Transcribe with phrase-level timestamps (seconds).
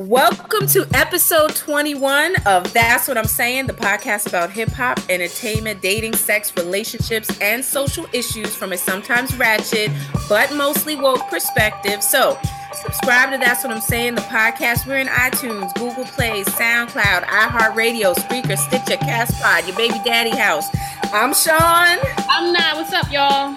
[0.00, 5.82] Welcome to episode 21 of That's What I'm Saying, the podcast about hip hop, entertainment,
[5.82, 9.90] dating, sex, relationships, and social issues from a sometimes ratchet
[10.26, 12.02] but mostly woke perspective.
[12.02, 12.38] So,
[12.72, 14.86] subscribe to That's What I'm Saying, the podcast.
[14.86, 20.66] We're in iTunes, Google Play, SoundCloud, iHeartRadio, Spreaker, Stitcher, Castpod, your baby daddy house.
[21.12, 21.98] I'm Sean.
[22.30, 22.76] I'm not.
[22.76, 23.54] What's up, y'all?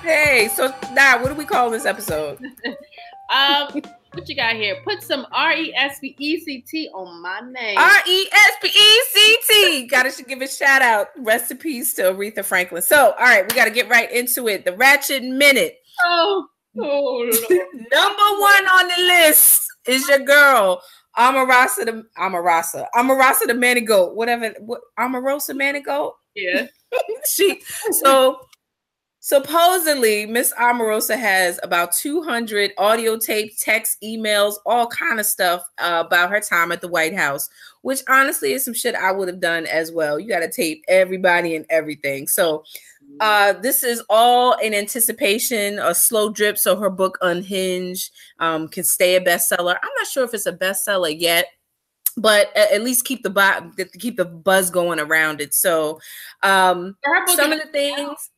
[0.00, 2.38] Hey, so now what do we call this episode?
[3.30, 3.82] um
[4.14, 4.76] what you got here?
[4.84, 7.78] Put some R E S P E C T on my name.
[7.78, 9.86] R E S P E C T.
[9.86, 11.08] Gotta give a shout out.
[11.16, 12.82] Recipes to Aretha Franklin.
[12.82, 14.64] So, all right, we got to get right into it.
[14.64, 15.78] The Ratchet Minute.
[16.04, 16.46] Oh,
[16.78, 20.82] oh number one on the list is your girl.
[21.18, 22.86] Omarosa the Omarosa.
[22.94, 24.14] Omarosa the Manigault.
[24.14, 24.54] Whatever.
[24.60, 26.12] What Omarosa Manigault?
[26.34, 26.66] Yeah.
[27.30, 27.60] she
[28.02, 28.40] so
[29.24, 36.02] Supposedly, Miss Omarosa has about 200 audio tape, text, emails, all kind of stuff uh,
[36.04, 37.48] about her time at the White House,
[37.82, 40.18] which honestly is some shit I would have done as well.
[40.18, 42.26] You got to tape everybody and everything.
[42.26, 42.64] So,
[43.20, 48.82] uh, this is all in anticipation, a slow drip, so her book Unhinged um, can
[48.82, 49.76] stay a bestseller.
[49.80, 51.46] I'm not sure if it's a bestseller yet
[52.18, 55.54] but at least keep the keep the buzz going around it.
[55.54, 55.98] So,
[56.42, 56.94] um,
[57.34, 58.28] some of the things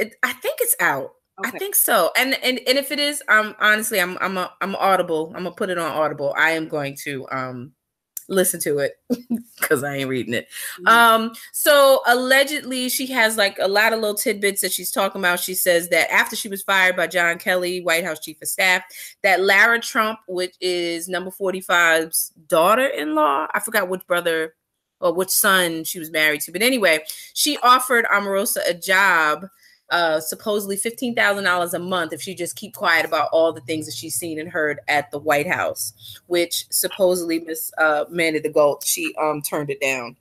[0.00, 1.12] it, I think it's out.
[1.40, 1.56] Okay.
[1.56, 2.10] I think so.
[2.18, 5.32] And and and if it is, um, honestly, I'm I'm a, I'm audible.
[5.34, 6.34] I'm gonna put it on Audible.
[6.36, 7.72] I am going to um
[8.30, 8.94] listen to it
[9.60, 10.48] because I ain't reading it.
[10.80, 10.86] Mm-hmm.
[10.86, 15.40] Um, so allegedly she has like a lot of little tidbits that she's talking about.
[15.40, 18.84] She says that after she was fired by John Kelly, White House Chief of Staff,
[19.22, 24.54] that Lara Trump, which is number 45's daughter-in-law, I forgot which brother
[25.00, 27.00] or which son she was married to, but anyway,
[27.34, 29.46] she offered Omarosa a job
[29.90, 33.60] uh, supposedly fifteen thousand dollars a month if she just keep quiet about all the
[33.62, 38.38] things that she's seen and heard at the White House, which supposedly Miss uh, Mandy
[38.38, 40.16] the Gold she um turned it down.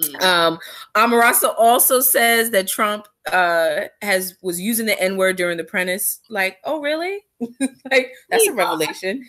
[0.00, 0.22] Mm.
[0.22, 0.58] Um,
[0.96, 6.20] Omarosa also says that Trump uh has was using the N word during the apprentice.
[6.28, 7.20] Like, oh really?
[7.90, 9.24] like that's a revelation.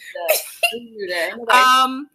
[1.52, 2.10] um,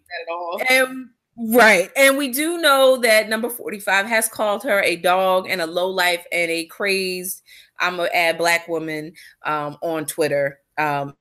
[0.69, 1.10] and
[1.43, 1.91] Right.
[1.97, 5.88] And we do know that number 45 has called her a dog and a low
[5.88, 7.43] life and a crazed,
[7.80, 9.12] I'm gonna add black woman
[9.44, 10.60] um, on Twitter.
[10.78, 11.16] Um,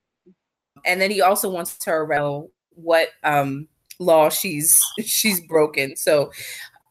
[0.85, 3.67] and then he also wants to around what um,
[3.99, 5.95] law she's she's broken.
[5.95, 6.31] So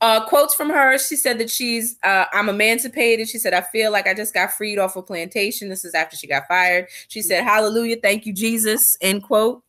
[0.01, 0.99] uh, quotes from her.
[0.99, 3.29] She said that she's uh, I'm emancipated.
[3.29, 5.69] She said I feel like I just got freed off a plantation.
[5.69, 6.87] This is after she got fired.
[7.09, 9.63] She said, "Hallelujah, thank you, Jesus." End quote.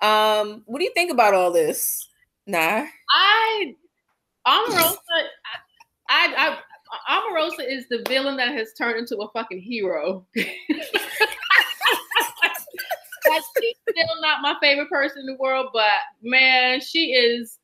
[0.00, 2.08] Um, what do you think about all this?
[2.46, 2.84] Nah.
[3.10, 3.74] I
[4.46, 4.96] Omarosa,
[6.08, 6.58] I, I,
[7.08, 10.26] Omarosa is the villain that has turned into a fucking hero.
[10.34, 10.46] she's
[13.88, 17.58] still not my favorite person in the world, but man, she is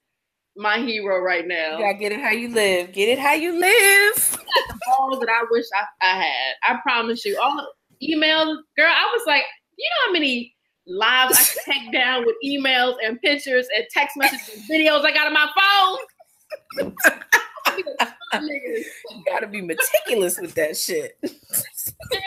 [0.56, 1.78] my hero right now.
[1.78, 2.92] Gotta get it how you live.
[2.92, 4.14] Get it how you live.
[4.14, 6.54] the balls that I wish I, I had.
[6.62, 7.38] I promise you.
[7.40, 7.66] All
[8.02, 8.90] emails, girl.
[8.90, 9.44] I was like,
[9.76, 10.54] you know how many
[10.86, 15.12] lives I can take down with emails and pictures and text messages and videos I
[15.12, 15.50] got on my
[16.80, 16.94] phone.
[18.42, 18.84] you
[19.26, 21.18] gotta be meticulous with that shit.
[21.22, 21.30] Man,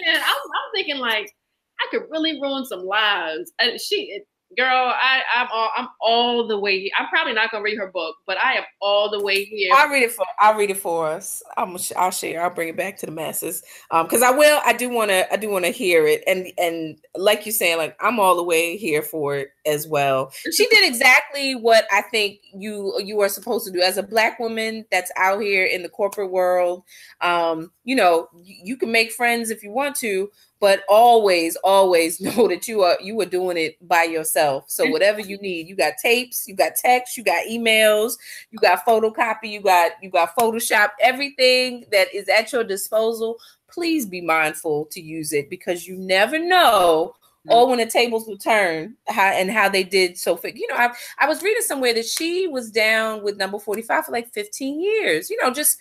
[0.08, 1.34] I'm, I'm thinking like
[1.80, 3.52] I could really ruin some lives.
[3.60, 4.22] And she,
[4.58, 6.80] girl, I, I'm all, I'm all the way.
[6.80, 6.92] Here.
[6.98, 9.72] I'm probably not gonna read her book, but I am all the way here.
[9.76, 10.26] I'll read it for.
[10.40, 11.42] I'll read it for us.
[11.58, 11.78] I'm.
[11.96, 12.44] I'll share.
[12.44, 13.64] I'll bring it back to the masses.
[13.92, 14.62] Um, because I will.
[14.66, 15.32] I do want to.
[15.32, 16.24] I do want to hear it.
[16.28, 20.32] And and like you saying, like I'm all the way here for it as well.
[20.52, 24.40] She did exactly what I think you you are supposed to do as a black
[24.40, 26.84] woman that's out here in the corporate world.
[27.22, 32.48] Um, you know, you can make friends if you want to, but always always know
[32.48, 35.94] that you are you are doing it by yourself so whatever you need you got
[36.02, 38.14] tapes you got text you got emails
[38.52, 43.38] you got photocopy you got you got photoshop everything that is at your disposal
[43.72, 47.14] please be mindful to use it because you never know
[47.48, 47.52] mm-hmm.
[47.52, 50.56] or when the tables will turn how and how they did so fit.
[50.56, 54.12] you know I, I was reading somewhere that she was down with number 45 for
[54.12, 55.78] like 15 years you know just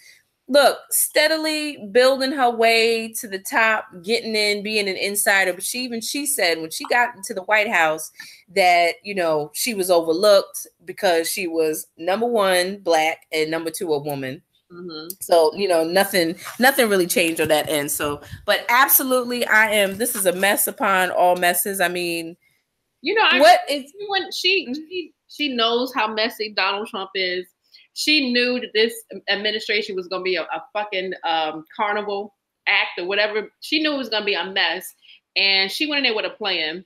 [0.48, 5.52] look, steadily building her way to the top, getting in, being an insider.
[5.52, 8.10] But she even she said when she got into the White House
[8.54, 13.92] that you know she was overlooked because she was number one black and number two
[13.92, 14.42] a woman.
[14.72, 15.08] Mm-hmm.
[15.20, 17.90] So you know nothing, nothing really changed on that end.
[17.90, 19.96] So, but absolutely, I am.
[19.96, 21.80] This is a mess upon all messes.
[21.80, 22.36] I mean,
[23.00, 27.46] you know, I, what is when she she she knows how messy Donald Trump is
[27.98, 28.94] she knew that this
[29.28, 32.36] administration was going to be a, a fucking um, carnival
[32.68, 33.48] act or whatever.
[33.60, 34.94] She knew it was going to be a mess,
[35.36, 36.84] and she went in there with a plan.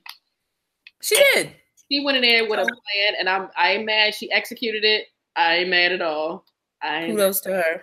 [1.03, 1.51] She did.
[1.91, 4.15] She went in there with a plan, and I'm I ain't mad.
[4.15, 5.05] She executed it.
[5.35, 6.45] I ain't mad at all.
[6.83, 7.81] I kudos to her.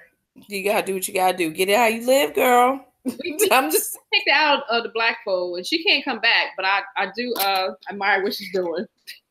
[0.48, 1.50] You gotta do what you gotta do.
[1.50, 2.86] Get it how you live, girl.
[3.50, 6.48] I'm just kicked out of the black fold, and she can't come back.
[6.56, 8.86] But I, I do uh admire what she's doing.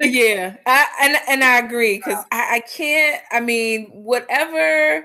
[0.00, 3.22] yeah, I, and and I agree because I, I can't.
[3.30, 5.04] I mean, whatever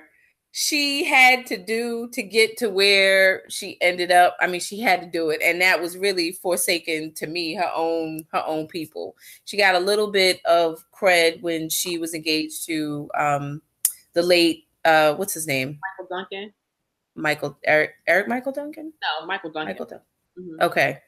[0.58, 5.02] she had to do to get to where she ended up i mean she had
[5.02, 9.18] to do it and that was really forsaken to me her own her own people
[9.44, 13.62] she got a little bit of cred when she was engaged to um
[14.16, 16.54] the late uh what's his name michael duncan
[17.16, 20.06] michael eric eric michael duncan no michael duncan michael duncan
[20.38, 20.64] Mm-hmm.
[20.64, 21.00] Okay.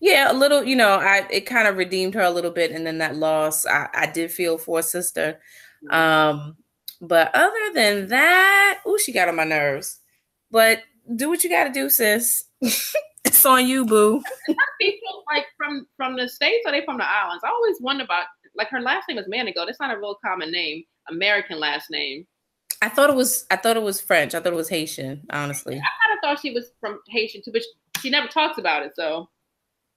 [0.00, 2.86] Yeah, a little, you know, I it kind of redeemed her a little bit and
[2.86, 5.38] then that loss I, I did feel for sister.
[5.84, 5.94] Mm-hmm.
[5.94, 6.56] Um
[7.00, 10.00] but other than that, oh, she got on my nerves.
[10.50, 10.82] But
[11.16, 12.44] do what you got to do, sis.
[12.60, 14.22] it's on you, boo.
[14.80, 17.42] People like from from the states or they from the islands?
[17.44, 19.66] I always wonder about like her last name is Manigault.
[19.66, 22.26] That's not a real common name, American last name.
[22.82, 23.46] I thought it was.
[23.50, 24.34] I thought it was French.
[24.34, 25.26] I thought it was Haitian.
[25.30, 27.62] Honestly, I kind of thought she was from Haitian too, but
[28.00, 28.94] she never talks about it.
[28.96, 29.28] So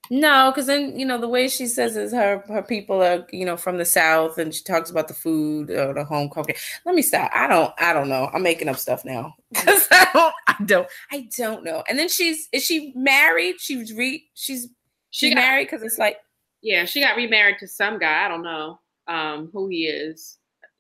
[0.10, 3.46] no, because then you know the way she says is her her people are you
[3.46, 6.56] know from the south, and she talks about the food or the home cooking.
[6.86, 7.32] Let me stop.
[7.34, 7.74] I don't.
[7.80, 8.30] I don't know.
[8.34, 10.34] I'm making up stuff now because I don't.
[10.48, 10.88] I don't.
[11.12, 11.84] I don't know.
[11.88, 13.62] And then she's is she married?
[13.62, 14.26] She's re.
[14.34, 14.68] She's
[15.10, 16.18] she's she married because it's like
[16.62, 18.26] yeah, she got remarried to some guy.
[18.26, 20.38] I don't know um who he is.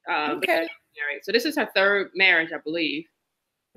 [0.09, 0.67] Um, okay.
[0.97, 1.23] Married.
[1.23, 3.05] So this is her third marriage, I believe.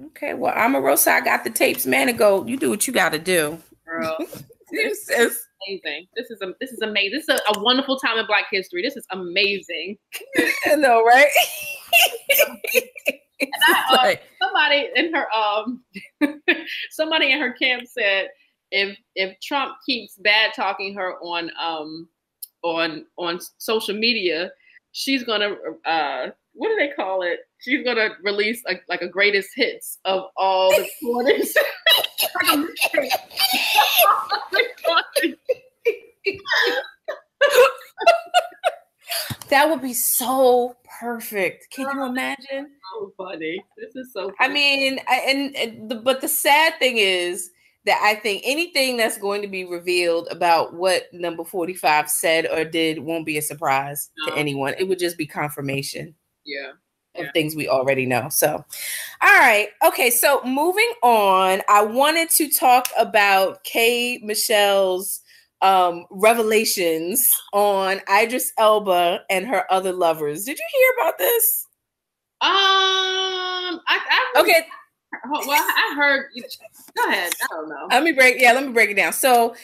[0.06, 0.34] Okay.
[0.34, 1.08] Well, Omarosa.
[1.08, 2.08] I got the tapes, man.
[2.08, 2.44] To go.
[2.46, 4.16] You do what you got to do, girl.
[4.72, 6.08] This is amazing.
[6.16, 7.12] This is a, this is amazing.
[7.12, 8.82] This is a, a wonderful time in Black history.
[8.82, 9.96] This is amazing.
[10.66, 11.28] I know, right?
[13.68, 15.84] I, uh, somebody in her um
[16.90, 18.28] somebody in her camp said
[18.70, 22.08] if if Trump keeps bad talking her on um
[22.62, 24.50] on on social media,
[24.92, 25.54] she's gonna
[25.84, 27.40] uh what do they call it?
[27.58, 31.54] She's gonna release a, like a greatest hits of all the recordings.
[39.48, 41.68] that would be so perfect.
[41.70, 42.70] Can you imagine?
[42.98, 43.62] So funny.
[43.76, 44.32] This is so.
[44.32, 44.34] Funny.
[44.40, 47.50] I mean, I, and, and the, but the sad thing is
[47.84, 52.64] that I think anything that's going to be revealed about what number 45 said or
[52.64, 54.32] did won't be a surprise no.
[54.32, 54.74] to anyone.
[54.78, 56.14] It would just be confirmation.
[56.46, 56.72] Yeah
[57.18, 58.28] of things we already know.
[58.28, 58.64] So,
[59.22, 59.68] all right.
[59.86, 60.10] Okay.
[60.10, 64.20] So, moving on, I wanted to talk about K.
[64.22, 65.20] Michelle's
[65.62, 70.44] um revelations on Idris Elba and her other lovers.
[70.44, 71.66] Did you hear about this?
[72.42, 74.66] Um, I, I okay.
[75.30, 76.26] Well, I heard.
[76.96, 77.32] Go ahead.
[77.42, 77.86] I don't know.
[77.90, 78.36] Let me break.
[78.38, 79.12] Yeah, let me break it down.
[79.12, 79.56] So,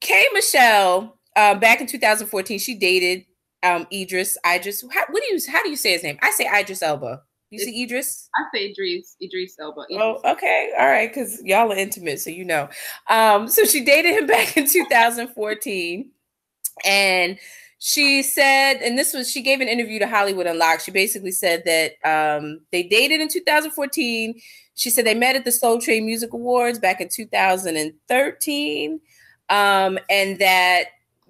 [0.00, 0.24] K.
[0.32, 3.24] Michelle, um, back in 2014, she dated
[3.62, 4.36] um Idris.
[4.46, 4.84] Idris.
[4.92, 6.18] How, what do you how do you say his name?
[6.22, 7.22] I say Idris Elba.
[7.50, 8.28] You it's, see Idris?
[8.36, 9.16] I say Idris.
[9.20, 9.82] Idris Elba.
[9.90, 9.98] Idris.
[10.00, 12.68] Oh, okay, all right, because y'all are intimate, so you know.
[13.08, 16.10] Um, so she dated him back in 2014,
[16.84, 17.38] and
[17.80, 20.82] she said, and this was she gave an interview to Hollywood Unlocked.
[20.82, 24.40] She basically said that um they dated in 2014.
[24.74, 29.00] She said they met at the Soul Train Music Awards back in 2013.
[29.50, 30.84] Um, and that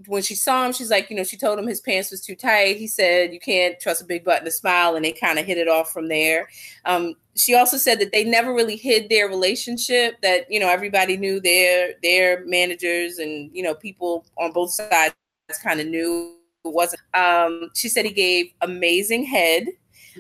[0.07, 2.35] when she saw him, she's like, you know, she told him his pants was too
[2.35, 2.77] tight.
[2.77, 4.97] He said, you can't trust a big butt to smile.
[4.97, 6.49] And they kind of hit it off from there.
[6.85, 11.17] Um, she also said that they never really hid their relationship, that, you know, everybody
[11.17, 15.15] knew their, their managers and, you know, people on both sides
[15.63, 17.03] kind of knew it wasn't.
[17.15, 19.69] Um, she said he gave amazing head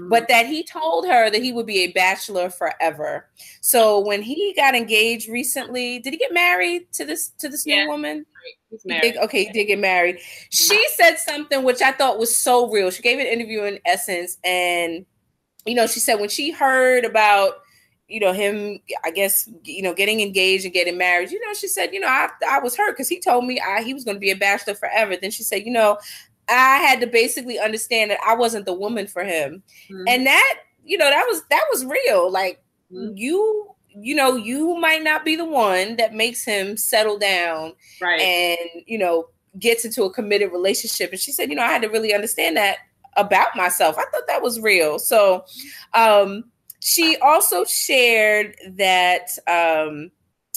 [0.09, 3.29] but that he told her that he would be a bachelor forever.
[3.61, 7.85] So when he got engaged recently, did he get married to this to this yeah.
[7.85, 8.27] new woman?
[8.87, 10.19] Did, okay, he did get married.
[10.51, 12.91] She said something which I thought was so real.
[12.91, 15.05] She gave an interview in Essence, and
[15.67, 17.55] you know, she said when she heard about
[18.09, 21.69] you know him i guess you know getting engaged and getting married you know she
[21.69, 24.17] said you know i, I was hurt because he told me I, he was going
[24.17, 25.97] to be a bachelor forever then she said you know
[26.51, 29.63] I had to basically understand that I wasn't the woman for him.
[29.91, 30.05] Mm-hmm.
[30.09, 32.31] And that, you know, that was that was real.
[32.31, 33.17] Like mm-hmm.
[33.17, 38.21] you you know, you might not be the one that makes him settle down right.
[38.21, 39.29] and, you know,
[39.59, 41.11] gets into a committed relationship.
[41.11, 42.79] And she said, you know, I had to really understand that
[43.17, 43.97] about myself.
[43.99, 44.99] I thought that was real.
[44.99, 45.45] So
[45.95, 46.45] um
[46.81, 50.11] she also shared that um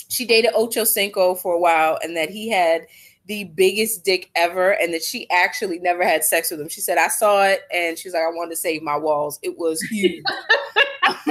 [0.08, 2.86] she dated Ocho Cinco for a while and that he had
[3.26, 6.68] the biggest dick ever and that she actually never had sex with him.
[6.68, 9.38] She said, I saw it and she's like, I wanted to save my walls.
[9.42, 10.22] It was huge.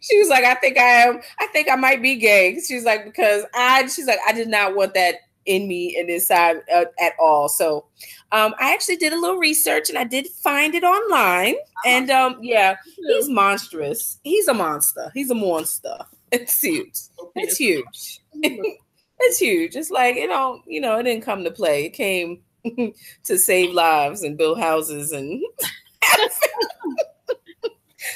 [0.00, 2.58] she was like, I think I am, I think I might be gay.
[2.66, 5.16] She's like, because I she's like, I did not want that
[5.46, 7.48] in me and inside uh, at all.
[7.48, 7.86] So
[8.32, 11.54] um, I actually did a little research and I did find it online.
[11.84, 14.18] And um, yeah, he's monstrous.
[14.22, 15.10] He's a monster.
[15.14, 15.98] He's a monster.
[16.30, 16.98] It's huge.
[17.36, 18.20] It's huge.
[18.34, 19.76] it's huge.
[19.76, 21.86] It's like you know, you know, it didn't come to play.
[21.86, 22.42] It came
[23.24, 25.42] to save lives and build houses and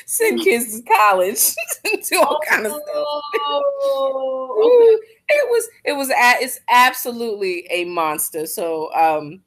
[0.07, 1.55] send kids to college
[1.85, 3.07] and do all kind of stuff.
[3.41, 8.47] Oh, it was it was it's absolutely a monster.
[8.47, 9.43] So um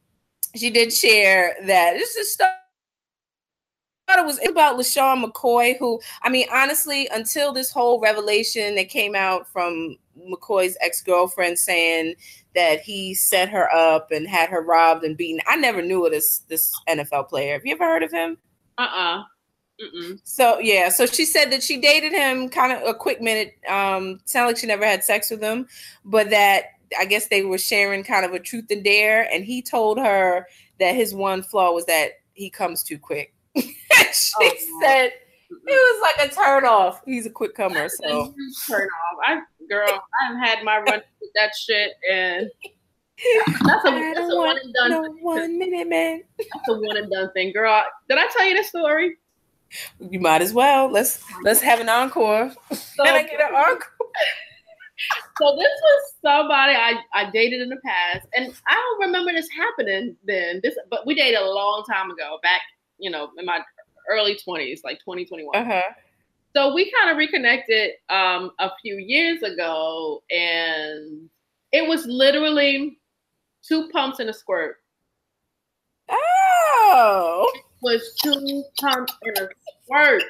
[0.55, 2.49] she did share that this is stuff
[4.19, 9.15] it was about LeSean McCoy, who I mean, honestly, until this whole revelation that came
[9.15, 9.97] out from
[10.29, 12.15] McCoy's ex-girlfriend saying
[12.55, 15.41] that he set her up and had her robbed and beaten.
[15.47, 17.53] I never knew of this this NFL player.
[17.53, 18.37] Have you ever heard of him?
[18.77, 19.23] Uh-uh.
[19.81, 20.19] Mm-mm.
[20.23, 23.55] So yeah, so she said that she dated him kind of a quick minute.
[23.67, 25.67] Um, sound like she never had sex with him,
[26.05, 26.65] but that
[26.97, 30.47] I guess they were sharing kind of a truth and dare, and he told her
[30.79, 33.33] that his one flaw was that he comes too quick.
[33.55, 35.11] she oh, said
[35.49, 37.01] it was like a turn off.
[37.05, 38.33] He's a quick comer, so
[38.67, 39.19] turn off.
[39.25, 42.49] I girl, I've had my run with that shit, and
[43.65, 44.91] that's a, that's a one and done.
[44.91, 46.23] No one minute, man.
[46.37, 47.83] That's a one and done thing, girl.
[48.09, 49.17] Did I tell you the story?
[49.99, 50.89] You might as well.
[50.91, 52.51] Let's let's have an encore.
[52.71, 53.77] So, Can I get an encore?
[55.39, 59.47] so this was somebody I, I dated in the past, and I don't remember this
[59.55, 60.59] happening then.
[60.63, 62.61] This, but we dated a long time ago, back
[62.97, 63.61] you know in my
[64.09, 65.55] early twenties, like twenty twenty one.
[65.55, 65.81] Uh-huh.
[66.55, 71.29] So we kind of reconnected um, a few years ago, and
[71.71, 72.99] it was literally
[73.65, 74.77] two pumps and a squirt.
[76.09, 77.49] Oh,
[77.81, 79.49] was two pumps and a
[79.83, 80.23] squirt.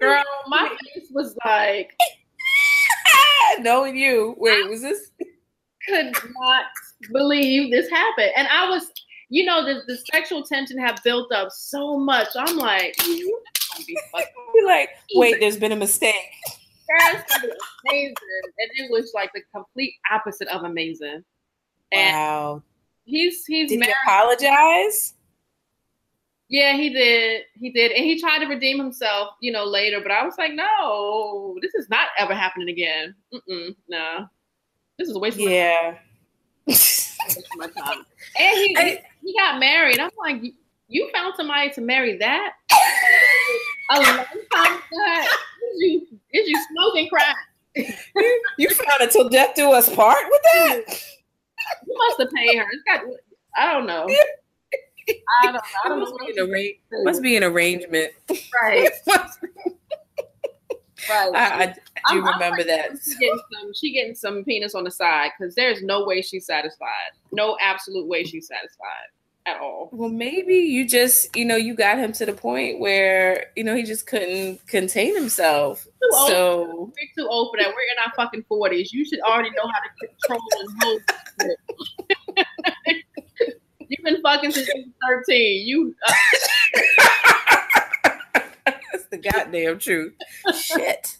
[0.00, 1.92] Girl, my face was like,
[3.60, 4.34] knowing you.
[4.38, 5.10] Wait, was this?
[5.86, 6.66] Could not
[7.12, 8.90] believe this happened, and I was,
[9.28, 12.28] you know, the, the sexual tension had built up so much.
[12.36, 12.96] I'm like,
[14.54, 16.14] You're like, wait, there's been a mistake.
[16.98, 17.44] That's
[17.88, 18.14] amazing,
[18.58, 21.24] and it was like the complete opposite of amazing.
[21.92, 22.62] And wow.
[23.04, 25.14] He's he's did he apologize?
[26.50, 27.42] Yeah, he did.
[27.54, 30.00] He did, and he tried to redeem himself, you know, later.
[30.02, 33.14] But I was like, no, this is not ever happening again.
[33.32, 34.26] Mm-mm, no,
[34.98, 35.38] this is a waste.
[35.38, 35.96] Yeah.
[36.66, 38.04] my time.
[38.38, 40.00] And he, he, he got married.
[40.00, 40.42] I'm like,
[40.88, 42.52] you found somebody to marry that
[43.92, 45.26] a long time ago.
[45.72, 47.36] Is you is you smoking crack?
[48.58, 50.84] you found it till death do us part with that.
[51.86, 52.66] You must have paid her.
[52.72, 53.02] It's got.
[53.56, 54.08] I don't know.
[55.42, 55.60] I don't know.
[55.84, 56.46] I don't must, know.
[56.46, 58.12] Be arra- must be an arrangement.
[58.62, 58.90] Right.
[61.08, 61.30] right.
[61.34, 61.66] I, I, I
[62.12, 62.90] do I'm, remember I'm that.
[63.04, 66.46] She getting, some, she getting some penis on the side because there's no way she's
[66.46, 67.12] satisfied.
[67.32, 69.08] No absolute way she's satisfied
[69.46, 69.88] at all.
[69.92, 73.74] Well, maybe you just, you know, you got him to the point where, you know,
[73.74, 75.84] he just couldn't contain himself.
[75.84, 76.88] Too so old.
[76.88, 77.68] we're too old for that.
[77.68, 78.92] We're in our fucking forties.
[78.92, 82.46] You should already know how to control and hold.
[83.90, 85.66] You've been fucking since you were 13.
[85.66, 86.12] You uh-
[88.64, 90.14] That's the goddamn truth.
[90.54, 91.18] Shit.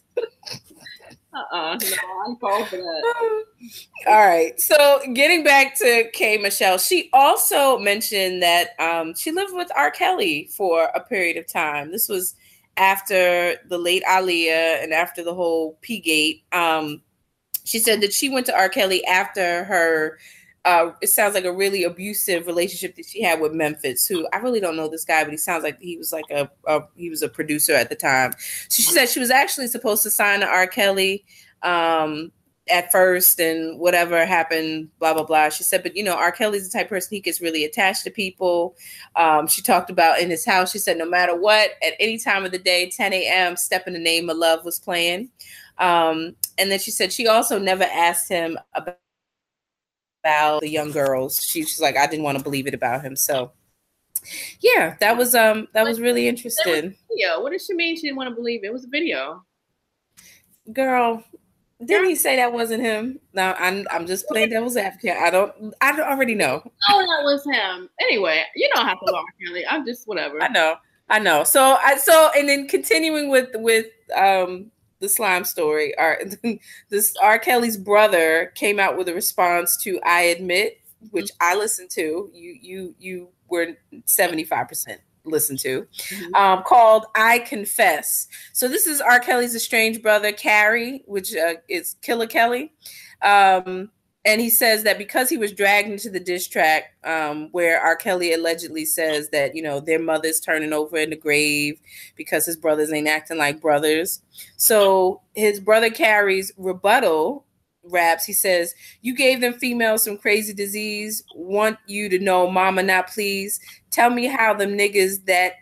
[1.32, 1.78] Uh-uh.
[1.80, 1.96] No,
[2.26, 2.36] I'm
[2.66, 3.44] for that.
[4.06, 4.58] All right.
[4.60, 9.90] So getting back to K Michelle, she also mentioned that um, she lived with R.
[9.90, 11.90] Kelly for a period of time.
[11.90, 12.34] This was
[12.76, 16.44] after the late Aaliyah and after the whole P Gate.
[16.52, 17.02] Um,
[17.64, 18.68] she said that she went to R.
[18.68, 20.18] Kelly after her
[20.64, 24.38] uh, it sounds like a really abusive relationship that she had with Memphis, who I
[24.38, 27.08] really don't know this guy, but he sounds like he was like a, a he
[27.08, 28.32] was a producer at the time.
[28.68, 30.66] So she said she was actually supposed to sign to R.
[30.66, 31.24] Kelly
[31.62, 32.30] um,
[32.68, 35.48] at first, and whatever happened, blah blah blah.
[35.48, 36.30] She said, but you know, R.
[36.30, 38.76] Kelly's the type of person he gets really attached to people.
[39.16, 40.72] Um, she talked about in his house.
[40.72, 43.94] She said, no matter what, at any time of the day, 10 a.m., "Step in
[43.94, 45.30] the Name of Love" was playing.
[45.78, 48.98] Um, and then she said she also never asked him about
[50.22, 51.42] about the young girls.
[51.42, 53.16] She, she's like, I didn't want to believe it about him.
[53.16, 53.52] So
[54.60, 56.94] yeah, that was um that was really interesting.
[57.08, 57.40] Video.
[57.40, 58.68] What does she mean she didn't want to believe it?
[58.68, 59.44] It was a video.
[60.72, 61.24] Girl,
[61.84, 63.18] didn't he say that wasn't him?
[63.32, 65.16] No, I'm I'm just playing devil's advocate.
[65.16, 66.62] I don't I don't already know.
[66.90, 67.88] Oh, that was him.
[68.00, 69.64] Anyway, you don't have to love Kelly.
[69.66, 70.42] I'm just whatever.
[70.42, 70.76] I know.
[71.08, 71.44] I know.
[71.44, 73.86] So I so and then continuing with with
[74.16, 74.70] um
[75.00, 75.96] the slime story.
[75.98, 76.20] Our
[76.88, 77.38] this R.
[77.38, 80.80] Kelly's brother came out with a response to "I Admit,"
[81.10, 81.56] which mm-hmm.
[81.56, 82.30] I listened to.
[82.32, 86.34] You you you were seventy five percent listened to, mm-hmm.
[86.34, 89.20] um, called "I Confess." So this is R.
[89.20, 92.72] Kelly's estranged brother, Carey, which uh, is Killer Kelly.
[93.22, 93.90] Um,
[94.30, 97.96] and he says that because he was dragged into the diss track, um, where R.
[97.96, 101.80] Kelly allegedly says that you know their mother's turning over in the grave
[102.14, 104.22] because his brothers ain't acting like brothers.
[104.56, 107.44] So his brother Carey's rebuttal
[107.82, 108.24] raps.
[108.24, 108.72] He says,
[109.02, 111.24] "You gave them females some crazy disease.
[111.34, 113.58] Want you to know, mama, not please.
[113.90, 115.54] Tell me how them niggas that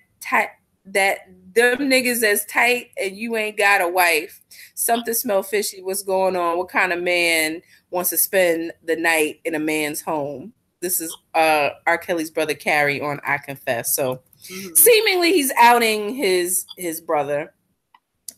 [0.84, 1.18] that
[1.58, 4.40] them niggas as tight and you ain't got a wife.
[4.74, 5.82] Something smell fishy.
[5.82, 6.58] What's going on?
[6.58, 10.52] What kind of man wants to spend the night in a man's home?
[10.80, 11.98] This is uh R.
[11.98, 13.94] Kelly's brother Carey on I Confess.
[13.94, 14.74] So mm-hmm.
[14.74, 17.52] seemingly he's outing his his brother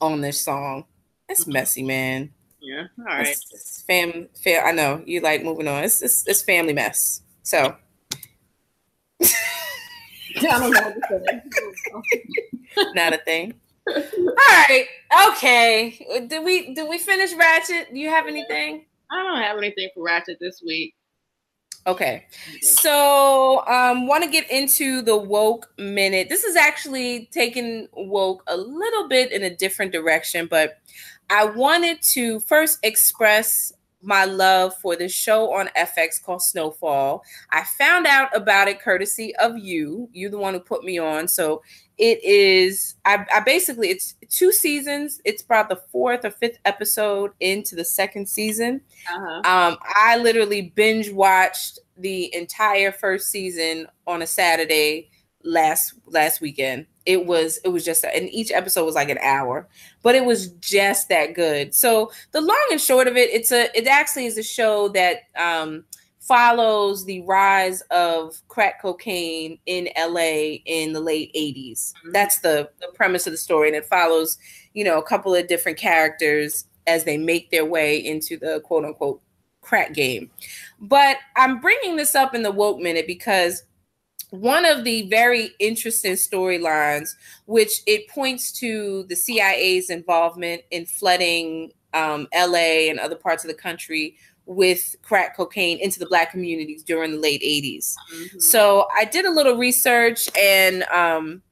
[0.01, 0.85] on this song.
[1.29, 1.53] It's mm-hmm.
[1.53, 2.31] messy, man.
[2.61, 2.85] Yeah.
[2.99, 3.29] All right.
[3.29, 4.67] It's, it's fam, fam.
[4.67, 5.85] I know you like moving on.
[5.85, 7.23] It's it's, it's family mess.
[7.43, 7.77] So.
[12.95, 13.55] Not a thing.
[13.87, 14.87] All right.
[15.29, 16.25] Okay.
[16.29, 17.93] Did we did we finish Ratchet?
[17.93, 18.85] Do you have anything?
[19.11, 20.95] I don't have anything for Ratchet this week.
[21.87, 22.27] Okay.
[22.61, 26.29] So um want to get into the woke minute.
[26.29, 30.79] This is actually taking woke a little bit in a different direction, but
[31.31, 37.23] I wanted to first express my love for this show on FX called Snowfall.
[37.51, 40.09] I found out about it courtesy of you.
[40.13, 41.29] You're the one who put me on.
[41.29, 41.63] So
[41.99, 45.21] it is, I, I basically, it's two seasons.
[45.25, 48.81] It's about the fourth or fifth episode into the second season.
[49.09, 49.43] Uh-huh.
[49.45, 55.11] Um, I literally binge watched the entire first season on a Saturday
[55.43, 59.67] last last weekend it was it was just and each episode was like an hour
[60.03, 61.75] but it was just that good.
[61.75, 65.23] So the long and short of it it's a it actually is a show that
[65.37, 65.85] um
[66.21, 72.13] follows the rise of crack cocaine in LA in the late 80s mm-hmm.
[72.13, 74.39] that's the the premise of the story and it follows
[74.75, 78.85] you know a couple of different characters as they make their way into the quote
[78.85, 79.21] unquote
[79.61, 80.31] crack game.
[80.81, 83.63] But i'm bringing this up in the woke minute because
[84.31, 87.15] one of the very interesting storylines,
[87.47, 93.49] which it points to the CIA's involvement in flooding um, LA and other parts of
[93.49, 97.95] the country with crack cocaine into the black communities during the late 80s.
[98.13, 98.39] Mm-hmm.
[98.41, 101.43] So I did a little research and um,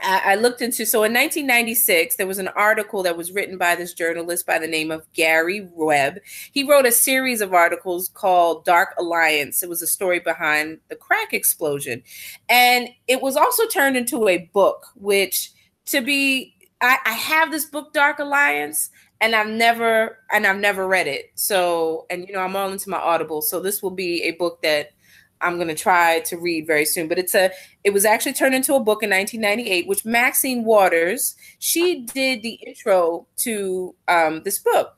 [0.00, 3.92] I looked into so in 1996 there was an article that was written by this
[3.94, 6.18] journalist by the name of Gary Webb.
[6.52, 9.62] He wrote a series of articles called Dark Alliance.
[9.62, 12.02] It was a story behind the crack explosion,
[12.48, 14.86] and it was also turned into a book.
[14.96, 15.52] Which
[15.86, 20.88] to be, I, I have this book Dark Alliance, and I've never and I've never
[20.88, 21.30] read it.
[21.36, 24.60] So and you know I'm all into my Audible, so this will be a book
[24.62, 24.90] that
[25.40, 27.08] I'm going to try to read very soon.
[27.08, 27.50] But it's a
[27.82, 32.58] it was actually turned into a book in 1998, which Maxine Waters she did the
[32.66, 34.94] intro to um, this book.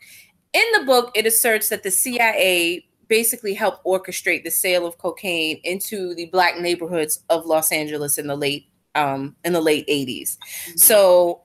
[0.52, 5.60] In the book, it asserts that the CIA basically helped orchestrate the sale of cocaine
[5.62, 10.38] into the black neighborhoods of Los Angeles in the late um, in the late 80s.
[10.38, 10.76] Mm-hmm.
[10.76, 11.42] So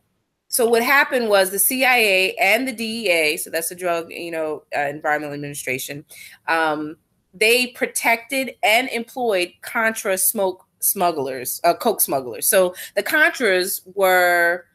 [0.51, 4.63] so what happened was the CIA and the DEA, so that's the Drug, you know,
[4.75, 6.03] uh, Environmental Administration,
[6.45, 6.97] um,
[7.33, 12.47] they protected and employed Contra smoke smugglers, uh, coke smugglers.
[12.47, 14.65] So the Contras were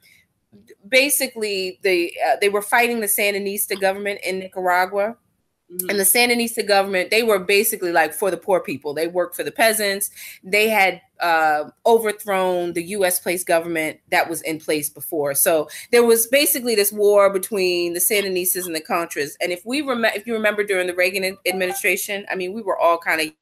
[0.88, 5.16] basically the uh, they were fighting the Sandinista government in Nicaragua.
[5.72, 5.90] Mm-hmm.
[5.90, 8.94] And the Sandinista government, they were basically like for the poor people.
[8.94, 10.11] They worked for the peasants.
[10.44, 13.18] They had uh, overthrown the U.S.
[13.18, 15.35] placed government that was in place before.
[15.35, 19.33] So there was basically this war between the Sandinistas and the Contras.
[19.40, 22.79] And if we remember, if you remember during the Reagan administration, I mean, we were
[22.79, 23.33] all kind of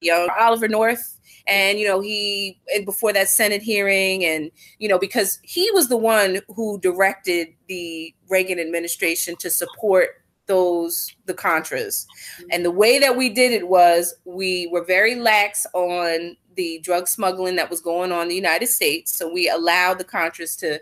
[0.00, 0.28] young.
[0.38, 5.70] Oliver North, and you know he before that Senate hearing, and you know because he
[5.72, 12.06] was the one who directed the Reagan administration to support those the contras.
[12.06, 12.46] Mm-hmm.
[12.52, 17.08] And the way that we did it was we were very lax on the drug
[17.08, 19.16] smuggling that was going on in the united states.
[19.16, 20.80] So we allowed the contras to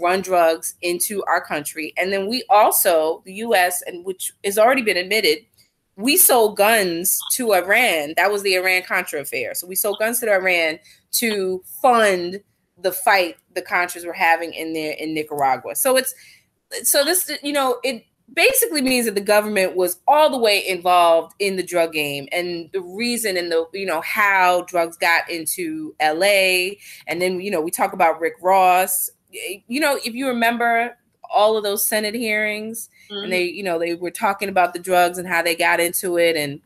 [0.00, 1.94] run drugs into our country.
[1.96, 5.38] And then we also the us and which has already been admitted
[5.96, 8.14] we sold guns to iran.
[8.16, 9.54] That was the iran contra affair.
[9.54, 10.78] So we sold guns to iran
[11.12, 12.42] to fund
[12.78, 15.76] the fight the contras were having in there in nicaragua.
[15.76, 16.14] So it's
[16.82, 21.34] so this you know it basically means that the government was all the way involved
[21.38, 25.94] in the drug game and the reason and the you know how drugs got into
[26.00, 29.10] LA and then you know we talk about Rick Ross.
[29.30, 30.96] You know if you remember
[31.32, 33.24] all of those senate hearings mm-hmm.
[33.24, 36.16] and they you know they were talking about the drugs and how they got into
[36.18, 36.36] it.
[36.36, 36.60] And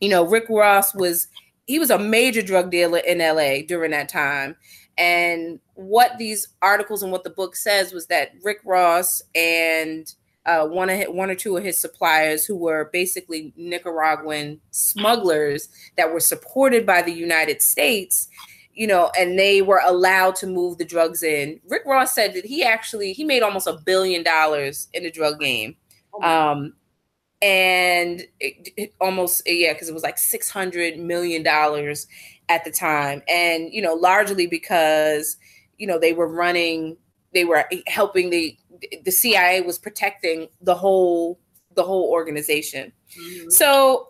[0.00, 1.28] you know Rick Ross was
[1.66, 4.56] he was a major drug dealer in LA during that time.
[4.98, 10.12] And what these articles and what the book says was that Rick Ross and
[10.46, 15.68] uh, one of his, one or two of his suppliers who were basically Nicaraguan smugglers
[15.96, 18.28] that were supported by the United States,
[18.72, 21.60] you know, and they were allowed to move the drugs in.
[21.68, 25.40] Rick Ross said that he actually he made almost a billion dollars in the drug
[25.40, 25.76] game.
[26.14, 26.72] Oh um,
[27.42, 32.06] and it, it almost yeah, because it was like six hundred million dollars
[32.48, 35.36] at the time, and you know, largely because
[35.78, 36.96] you know they were running,
[37.32, 38.56] they were helping the
[39.04, 41.40] the CIA was protecting the whole
[41.74, 42.92] the whole organization.
[43.18, 43.50] Mm-hmm.
[43.50, 44.08] So,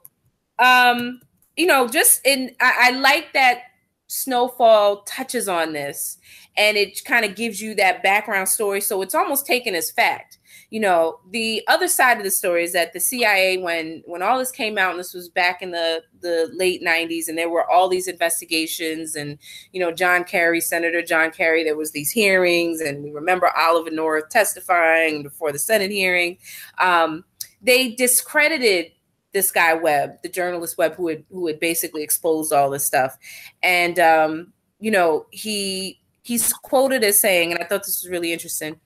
[0.58, 1.20] um,
[1.56, 3.62] you know, just in I, I like that
[4.06, 6.18] Snowfall touches on this
[6.56, 8.80] and it kind of gives you that background story.
[8.80, 10.38] So it's almost taken as fact
[10.70, 14.38] you know, the other side of the story is that the CIA, when when all
[14.38, 17.68] this came out, and this was back in the the late '90s, and there were
[17.68, 19.36] all these investigations, and
[19.72, 23.90] you know, John Kerry, Senator John Kerry, there was these hearings, and we remember Oliver
[23.90, 26.38] North testifying before the Senate hearing.
[26.78, 27.24] Um,
[27.60, 28.92] they discredited
[29.32, 33.18] this guy Webb, the journalist Webb, who had who had basically exposed all this stuff,
[33.60, 38.32] and um, you know, he he's quoted as saying, and I thought this was really
[38.32, 38.78] interesting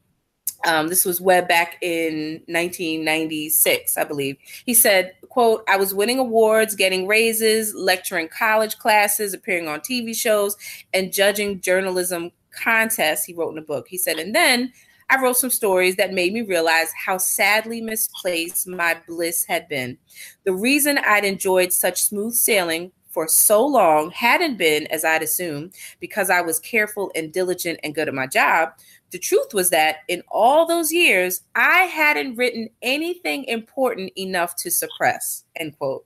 [0.65, 4.37] um, this was Webb back in 1996, I believe.
[4.65, 10.17] He said, quote, I was winning awards, getting raises, lecturing college classes, appearing on TV
[10.17, 10.57] shows,
[10.93, 13.89] and judging journalism contests, he wrote in a book.
[13.89, 14.73] He said, and then
[15.11, 19.99] I wrote some stories that made me realize how sadly misplaced my bliss had been.
[20.45, 25.75] The reason I'd enjoyed such smooth sailing for so long hadn't been, as I'd assumed,
[26.01, 28.71] because I was careful and diligent and good at my job,
[29.15, 34.73] the truth was that in all those years, I hadn't written anything important enough to
[34.73, 35.45] suppress.
[35.55, 36.05] End quote.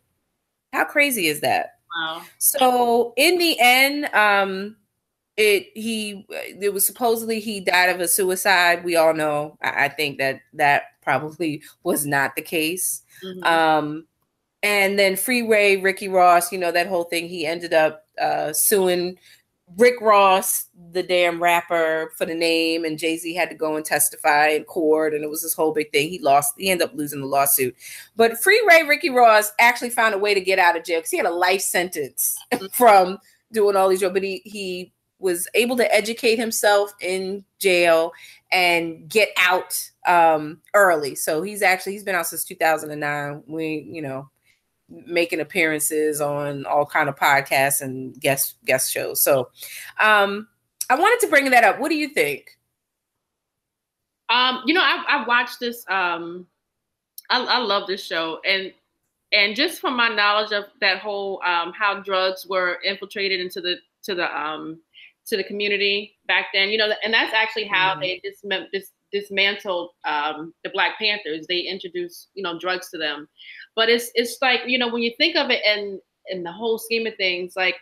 [0.75, 1.79] How crazy is that?
[1.97, 2.21] Wow.
[2.37, 4.77] So in the end, um,
[5.39, 8.85] it he it was supposedly he died of a suicide.
[8.85, 9.57] We all know.
[9.63, 13.01] I, I think that that probably was not the case.
[13.25, 13.43] Mm-hmm.
[13.45, 14.07] Um,
[14.63, 17.27] and then Freeway, Ricky Ross, you know that whole thing.
[17.27, 19.17] He ended up uh, suing
[19.77, 23.85] Rick Ross, the damn rapper, for the name, and Jay Z had to go and
[23.85, 26.09] testify in court, and it was this whole big thing.
[26.09, 27.77] He lost, he ended up losing the lawsuit.
[28.17, 31.17] But Freeway Ricky Ross actually found a way to get out of jail because he
[31.17, 32.37] had a life sentence
[32.73, 33.19] from
[33.53, 34.01] doing all these.
[34.01, 38.13] Jobs, but he he was able to educate himself in jail
[38.53, 39.77] and get out
[40.07, 41.15] um, early.
[41.15, 43.43] So he's actually he's been out since 2009.
[43.47, 44.31] We you know
[44.89, 49.21] making appearances on all kind of podcasts and guest guest shows.
[49.21, 49.51] So
[50.01, 50.49] um
[50.91, 51.79] I wanted to bring that up.
[51.79, 52.57] What do you think?
[54.31, 55.85] Um, you know, I, I watched this.
[55.89, 56.47] Um,
[57.31, 58.73] I, I love this show, and
[59.33, 63.77] and just from my knowledge of that whole um, how drugs were infiltrated into the
[64.05, 64.81] to the um,
[65.27, 68.01] to the community back then, you know, and that's actually how mm-hmm.
[68.01, 71.47] they dis- dis- dismantled um, the Black Panthers.
[71.47, 73.29] They introduced you know drugs to them,
[73.77, 76.79] but it's it's like you know when you think of it in in the whole
[76.79, 77.77] scheme of things, like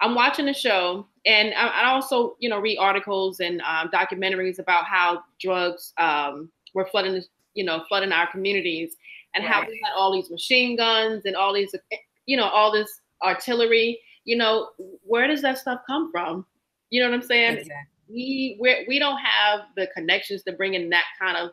[0.00, 4.58] I'm watching the show, and I, I also you know read articles and um, documentaries
[4.58, 7.22] about how drugs um, were flooding
[7.54, 8.96] you know flooding our communities,
[9.34, 9.52] and right.
[9.52, 11.74] how we had all these machine guns and all these
[12.26, 14.00] you know all this artillery.
[14.24, 14.68] You know
[15.04, 16.46] where does that stuff come from?
[16.90, 17.58] You know what I'm saying?
[17.58, 17.74] Exactly.
[18.12, 21.50] We we we don't have the connections to bring in that kind of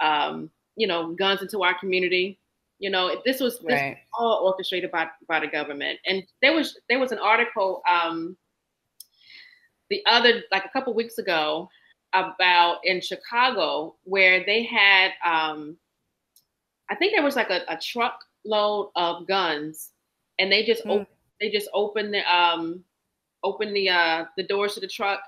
[0.00, 2.38] um, you know guns into our community.
[2.78, 3.90] You know, this was, this right.
[3.90, 5.98] was all orchestrated by by the government.
[6.06, 8.36] And there was there was an article um,
[9.90, 11.68] the other like a couple weeks ago
[12.14, 15.76] about in Chicago where they had um,
[16.90, 19.92] I think there was like a, a truckload of guns,
[20.38, 21.02] and they just mm.
[21.02, 21.08] op-
[21.40, 22.84] they just opened the um
[23.42, 25.20] opened the uh the doors to the truck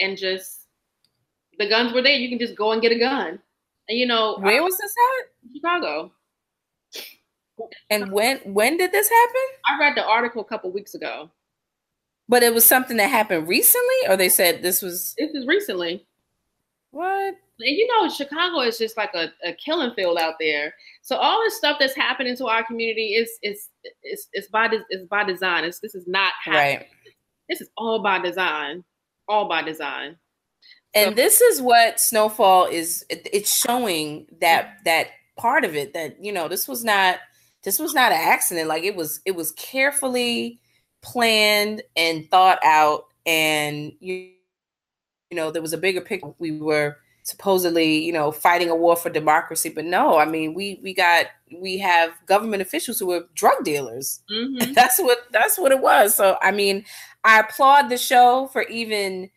[0.00, 0.66] and just
[1.58, 2.16] the guns were there.
[2.16, 3.38] You can just go and get a gun.
[3.88, 5.52] And you know, where was this at?
[5.54, 6.12] Chicago.
[7.90, 9.42] And when when did this happen?
[9.68, 11.30] I read the article a couple weeks ago.
[12.28, 16.06] But it was something that happened recently, or they said this was this is recently.
[16.90, 17.34] What?
[17.60, 20.74] And you know, Chicago is just like a, a killing field out there.
[21.02, 23.68] So all this stuff that's happening to our community is is
[24.02, 25.64] is is by is by design.
[25.64, 26.78] It's, this is not happening.
[26.78, 26.86] right.
[27.48, 28.82] This is all by design,
[29.28, 30.16] all by design.
[30.94, 33.04] And so, this is what Snowfall is.
[33.10, 37.18] It's showing that that part of it that you know this was not
[37.64, 40.60] this was not an accident like it was it was carefully
[41.02, 44.30] planned and thought out and you,
[45.30, 48.94] you know there was a bigger picture we were supposedly you know fighting a war
[48.94, 51.26] for democracy but no i mean we we got
[51.60, 54.72] we have government officials who are drug dealers mm-hmm.
[54.74, 56.84] that's what that's what it was so i mean
[57.24, 59.30] i applaud the show for even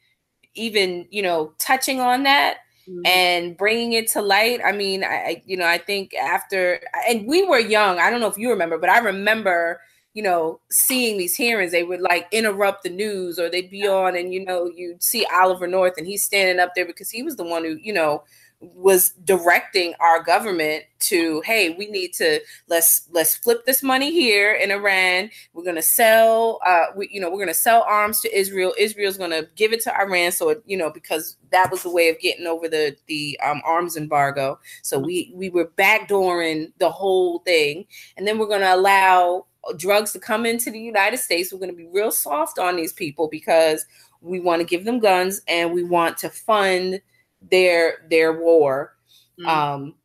[0.56, 3.06] even you know touching on that mm-hmm.
[3.06, 4.60] and bringing it to light.
[4.65, 8.00] I mean, I you know I think after and we were young.
[8.00, 9.80] I don't know if you remember, but I remember
[10.17, 14.15] you know, seeing these hearings, they would like interrupt the news or they'd be on
[14.15, 17.36] and, you know, you'd see Oliver North and he's standing up there because he was
[17.36, 18.23] the one who, you know,
[18.60, 24.54] was directing our government to hey we need to let's let's flip this money here
[24.54, 25.30] in iran.
[25.54, 28.74] We're going to sell uh we you know we're going to sell arms to israel.
[28.78, 30.32] Israel's going to give it to iran.
[30.32, 33.62] So it, you know because that was the way of getting over the the um,
[33.63, 34.60] arms embargo.
[34.82, 37.86] So we we were backdooring the whole thing.
[38.17, 41.54] And then we're going to allow drugs to come into the united states.
[41.54, 43.86] We're going to be real soft on these people because
[44.22, 47.02] we want to give them guns and we want to fund
[47.50, 48.96] their their war
[49.40, 49.48] mm.
[49.48, 49.96] um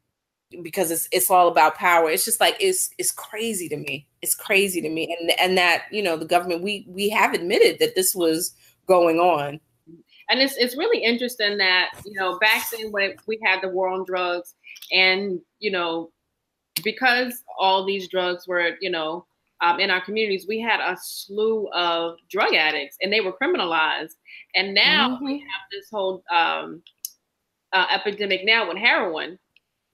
[0.62, 2.10] because it's it's all about power.
[2.10, 4.06] It's just like it's it's crazy to me.
[4.20, 5.16] It's crazy to me.
[5.18, 8.52] And and that you know the government we we have admitted that this was
[8.86, 9.60] going on.
[10.28, 13.88] And it's it's really interesting that you know back then when we had the war
[13.88, 14.54] on drugs
[14.92, 16.10] and you know
[16.82, 19.26] because all these drugs were you know
[19.60, 24.14] um, in our communities we had a slew of drug addicts and they were criminalized.
[24.54, 25.24] And now mm-hmm.
[25.24, 26.82] we have this whole um,
[27.72, 29.38] uh, epidemic now with heroin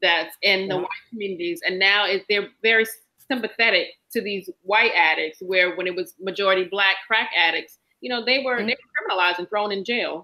[0.00, 2.86] that's in the white communities, and now it, they're very
[3.30, 5.38] sympathetic to these white addicts.
[5.40, 8.66] Where when it was majority black crack addicts, you know, they were mm-hmm.
[8.66, 10.22] they were criminalized and thrown in jail.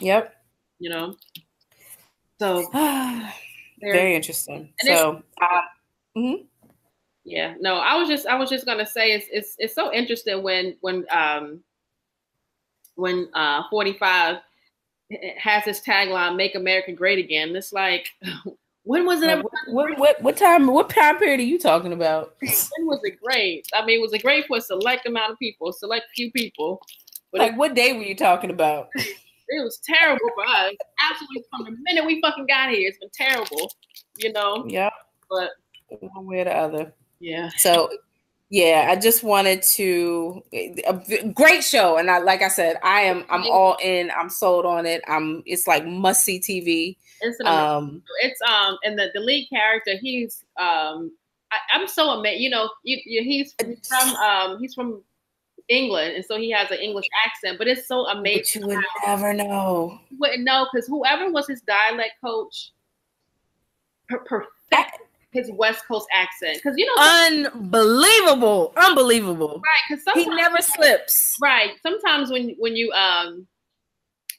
[0.00, 0.34] Yep.
[0.78, 1.16] You know.
[2.38, 2.68] So
[3.80, 4.72] very interesting.
[4.84, 5.22] So.
[5.40, 5.60] Uh,
[6.16, 6.44] mm-hmm.
[7.28, 10.42] Yeah, no, I was just I was just gonna say it's it's it's so interesting
[10.42, 11.62] when when um
[12.94, 14.38] when uh 45
[15.38, 18.08] has this tagline "Make America Great Again." It's like,
[18.84, 19.42] when was it?
[19.42, 20.66] What, what, what, what time?
[20.66, 22.34] What time period are you talking about?
[22.40, 23.66] when was it great?
[23.74, 26.80] I mean, it was it great for a select amount of people, select few people?
[27.32, 28.88] But like, it, what day were you talking about?
[29.50, 30.74] It was terrible for us.
[31.10, 33.72] Absolutely, from the minute we fucking got here, it's been terrible.
[34.18, 34.66] You know.
[34.68, 34.90] Yeah.
[35.30, 35.52] But
[35.88, 36.92] one way or the other.
[37.18, 37.48] Yeah.
[37.56, 37.88] So
[38.50, 43.24] yeah i just wanted to a great show and i like i said i am
[43.28, 48.02] i'm all in i'm sold on it i'm it's like must see tv it's um
[48.22, 51.10] it's um and the, the lead character he's um
[51.50, 53.54] I, am so amazed you know you, you, he's
[53.86, 55.02] from um he's from
[55.68, 58.84] england and so he has an english accent but it's so amazing but you would
[59.06, 59.98] never know.
[60.10, 62.72] You wouldn't know because whoever was his dialect coach
[64.08, 69.60] per- perfect his West Coast accent because you know unbelievable, unbelievable.
[69.62, 71.36] Right, because he never slips.
[71.42, 71.70] Right.
[71.82, 73.46] Sometimes when when you um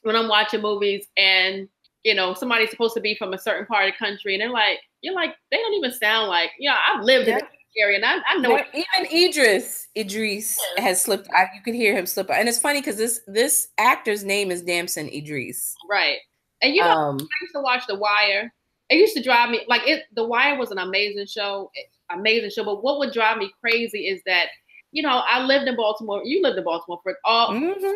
[0.02, 1.68] when I'm watching movies and
[2.02, 4.50] you know somebody's supposed to be from a certain part of the country and they're
[4.50, 7.34] like you're like they don't even sound like yeah I've lived yeah.
[7.34, 10.82] in the area and I, I know yeah, even Idris Idris yeah.
[10.82, 11.28] has slipped.
[11.34, 14.62] I, you could hear him slip, and it's funny because this this actor's name is
[14.62, 15.74] Damson Idris.
[15.88, 16.18] Right.
[16.62, 18.52] And you know, um, I used to watch The Wire
[18.90, 20.04] it used to drive me like it.
[20.14, 21.70] The Wire was an amazing show,
[22.10, 22.64] amazing show.
[22.64, 24.46] But what would drive me crazy is that
[24.92, 26.22] you know I lived in Baltimore.
[26.24, 27.50] You lived in Baltimore for all.
[27.50, 27.86] Mm-hmm.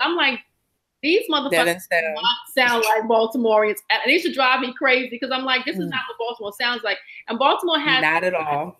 [0.00, 0.40] I'm like
[1.02, 1.82] these motherfuckers
[2.54, 5.84] sound like Baltimoreans, and it used to drive me crazy because I'm like, this is
[5.84, 5.90] mm.
[5.90, 6.96] not what Baltimore sounds like.
[7.28, 8.78] And Baltimore has not at all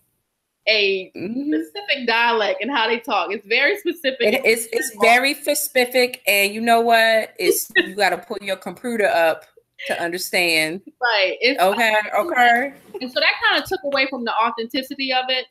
[0.67, 1.53] a mm-hmm.
[1.53, 3.31] specific dialect and how they talk.
[3.31, 4.23] It's very specific.
[4.23, 7.35] It, it's it's very specific, and you know what?
[7.39, 9.45] It's you got to pull your computer up
[9.87, 10.83] to understand.
[11.01, 11.37] Right.
[11.41, 11.95] It's, okay.
[12.17, 12.75] Okay.
[13.01, 15.47] And so that kind of took away from the authenticity of it.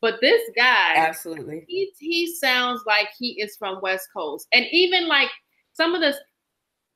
[0.00, 5.08] But this guy, absolutely, he he sounds like he is from West Coast, and even
[5.08, 5.28] like
[5.72, 6.14] some of the,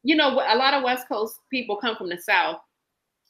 [0.05, 2.61] you know, a lot of West Coast people come from the South,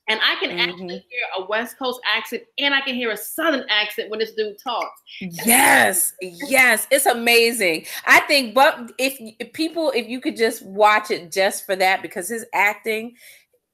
[0.08, 0.58] and I can mm-hmm.
[0.58, 4.32] actually hear a West Coast accent and I can hear a Southern accent when this
[4.32, 5.00] dude talks.
[5.20, 7.86] Yes, yes, it's amazing.
[8.06, 12.02] I think, but if, if, people, if you could just watch it just for that,
[12.02, 13.14] because his acting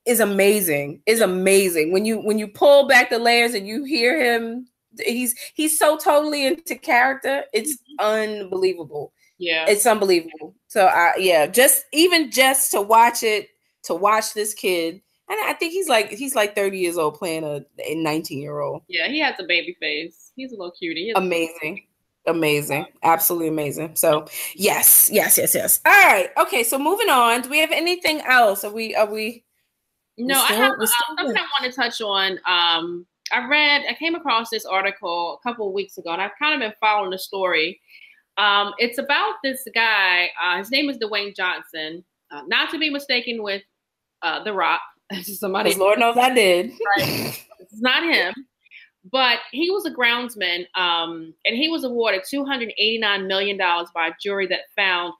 [0.08, 1.02] is amazing.
[1.06, 4.66] Is amazing when you when you pull back the layers and you hear him.
[5.04, 7.44] He's he's so totally into character.
[7.52, 8.42] It's mm-hmm.
[8.44, 9.12] unbelievable.
[9.36, 10.56] Yeah, it's unbelievable.
[10.66, 13.50] So I yeah, just even just to watch it,
[13.84, 14.94] to watch this kid,
[15.28, 18.60] and I think he's like he's like thirty years old playing a, a nineteen year
[18.60, 18.82] old.
[18.88, 20.32] Yeah, he has a baby face.
[20.34, 21.12] He's a little cutie.
[21.14, 21.84] Amazing.
[22.26, 22.86] Amazing.
[23.02, 23.94] Absolutely amazing.
[23.94, 25.80] So yes, yes, yes, yes.
[25.86, 26.30] All right.
[26.38, 26.62] Okay.
[26.62, 27.42] So moving on.
[27.42, 28.64] Do we have anything else?
[28.64, 29.44] Are we are we
[30.18, 32.38] no, still, I have uh, something I want to touch on.
[32.46, 36.32] Um, I read, I came across this article a couple of weeks ago, and I've
[36.38, 37.80] kind of been following the story.
[38.36, 40.30] Um, it's about this guy.
[40.42, 43.62] Uh, his name is Dewayne Johnson, uh, not to be mistaken with
[44.22, 44.80] uh, The Rock.
[45.22, 46.72] Somebody, Lord knows I did.
[46.96, 47.44] Right.
[47.58, 48.34] it's not him,
[49.10, 53.88] but he was a groundsman, um, and he was awarded two hundred eighty-nine million dollars
[53.94, 55.14] by a jury that found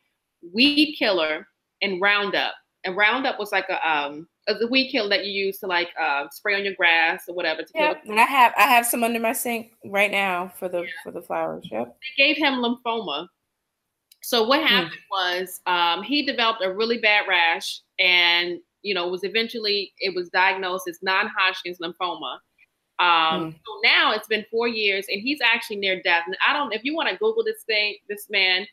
[0.53, 1.47] weed killer
[1.81, 2.55] and Roundup.
[2.85, 6.29] And Roundup was like a um, the weed killer that you use to like uh,
[6.31, 7.63] spray on your grass or whatever.
[7.63, 10.83] To yeah, and I have I have some under my sink right now for the
[10.83, 10.91] yeah.
[11.05, 11.69] for the flowers.
[11.71, 11.97] Yep.
[12.17, 13.29] They gave him lymphoma.
[14.23, 14.67] So what hmm.
[14.67, 15.41] happened mm.
[15.41, 20.29] was um, he developed a really bad rash, and you know was eventually it was
[20.31, 22.39] diagnosed as non-Hodgkin's lymphoma.
[23.01, 23.53] Um, mm.
[23.53, 26.25] So now it's been four years, and he's actually near death.
[26.27, 28.67] And I don't if you want to Google this thing, this man,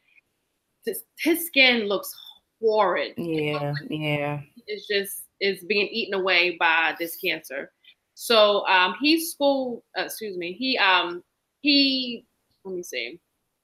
[0.86, 2.14] his, his skin looks
[2.62, 3.14] horrid.
[3.18, 4.42] Yeah, yeah.
[4.68, 7.72] It's just is being eaten away by this cancer.
[8.14, 11.24] So um, he school, uh, excuse me, he um
[11.62, 12.26] he
[12.64, 13.20] let me see,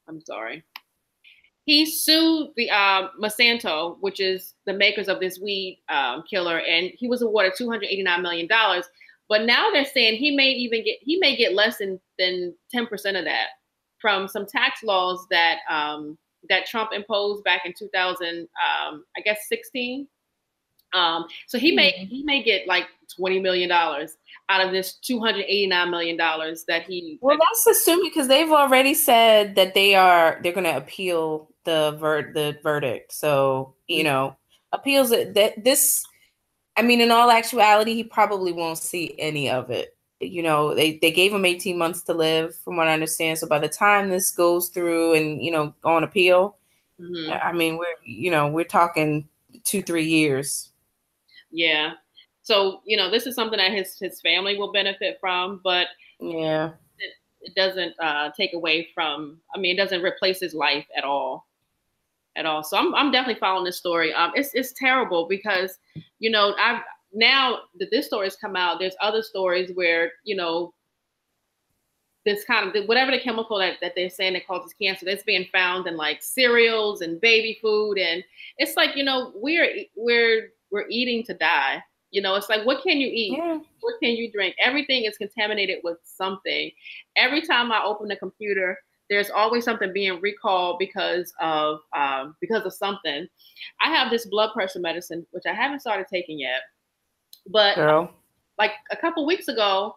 [0.08, 0.64] I'm sorry.
[1.66, 6.92] He sued the uh, Monsanto, which is the makers of this weed um, killer, and
[6.96, 8.86] he was awarded 289 million dollars.
[9.30, 12.88] But now they're saying he may even get he may get less than than 10
[12.88, 13.50] percent of that
[14.00, 16.18] from some tax laws that um,
[16.50, 20.08] that Trump imposed back in 2000, um, I guess 16
[20.94, 22.06] um, so he may mm-hmm.
[22.06, 24.18] he may get like twenty million dollars
[24.50, 27.18] out of this two hundred eighty nine million dollars that he.
[27.22, 31.50] Well, that that's assuming because they've already said that they are they're going to appeal
[31.64, 33.14] the ver- the verdict.
[33.14, 34.06] So you mm-hmm.
[34.06, 34.38] know,
[34.72, 36.04] appeals that this.
[36.78, 39.96] I mean, in all actuality, he probably won't see any of it.
[40.22, 43.40] You know, they they gave him eighteen months to live, from what I understand.
[43.40, 46.58] So by the time this goes through and you know on appeal,
[47.00, 47.32] mm-hmm.
[47.32, 49.28] I mean, we're you know we're talking
[49.64, 50.71] two three years
[51.52, 51.94] yeah.
[52.44, 55.88] So you know, this is something that his his family will benefit from, but
[56.20, 59.38] yeah, it, it doesn't uh, take away from.
[59.56, 61.48] I mean, it doesn't replace his life at all,
[62.36, 62.64] at all.
[62.64, 64.14] So I'm I'm definitely following this story.
[64.14, 65.78] Um, it's it's terrible because
[66.20, 66.82] you know I've
[67.14, 70.74] now that this story has come out, there's other stories where you know
[72.26, 75.48] this kind of whatever the chemical that, that they're saying that causes cancer that's being
[75.52, 78.24] found in like cereals and baby food and
[78.58, 81.84] it's like you know we're we're we're eating to die.
[82.12, 83.38] You know, it's like, what can you eat?
[83.38, 83.60] Yeah.
[83.80, 84.56] What can you drink?
[84.62, 86.72] Everything is contaminated with something.
[87.16, 88.78] Every time I open the computer,
[89.10, 93.28] there's always something being recalled because of um, because of something.
[93.82, 96.62] I have this blood pressure medicine, which I haven't started taking yet,
[97.48, 98.12] but Girl.
[98.58, 99.96] like a couple weeks ago,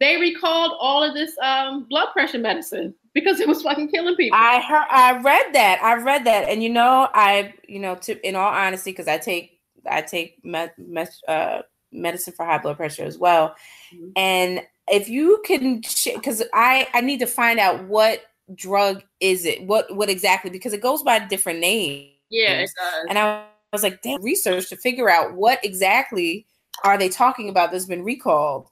[0.00, 4.36] they recalled all of this um, blood pressure medicine because it was fucking killing people.
[4.36, 8.28] I heard, I read that, I read that, and you know, I, you know, to
[8.28, 11.62] in all honesty, because I take I take med, med, uh,
[11.92, 13.54] medicine for high blood pressure as well.
[13.94, 14.10] Mm-hmm.
[14.16, 15.82] And if you can,
[16.14, 18.22] because I I need to find out what
[18.54, 22.12] drug is it, what what exactly, because it goes by a different names.
[22.30, 23.06] Yeah, it does.
[23.08, 26.46] And I was like, damn, research to figure out what exactly
[26.84, 28.68] are they talking about that's been recalled.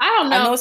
[0.00, 0.36] I don't know.
[0.36, 0.56] I know,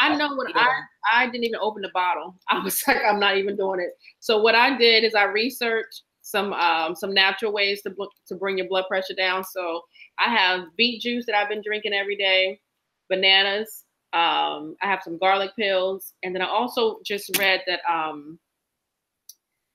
[0.00, 0.80] I, I know what I
[1.12, 2.36] I didn't even open the bottle.
[2.50, 3.90] I was like, I'm not even doing it.
[4.20, 7.94] So what I did is I researched some um, some natural ways to
[8.26, 9.44] to bring your blood pressure down.
[9.44, 9.82] So
[10.18, 12.60] I have beet juice that I've been drinking every day,
[13.08, 13.84] bananas.
[14.12, 18.38] Um, I have some garlic pills, and then I also just read that um,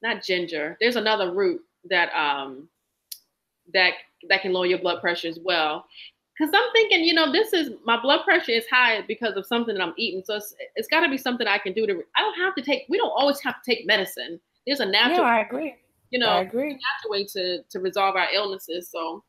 [0.01, 0.77] not ginger.
[0.79, 2.69] There's another root that um,
[3.73, 3.93] that
[4.29, 5.85] that can lower your blood pressure as well.
[6.37, 9.73] Because I'm thinking, you know, this is my blood pressure is high because of something
[9.73, 10.21] that I'm eating.
[10.25, 12.03] So it's, it's got to be something I can do to.
[12.17, 12.83] I don't have to take.
[12.89, 14.41] We don't always have to take medicine.
[14.67, 15.19] There's a natural.
[15.19, 15.75] Yeah, I agree
[16.11, 16.79] you know, I agree.
[17.07, 18.89] Way to to resolve our illnesses.
[18.91, 19.23] So,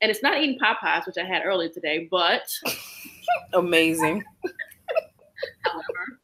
[0.00, 2.42] and it's not eating Popeyes, which I had earlier today, but
[3.54, 4.24] amazing.
[5.62, 6.20] however,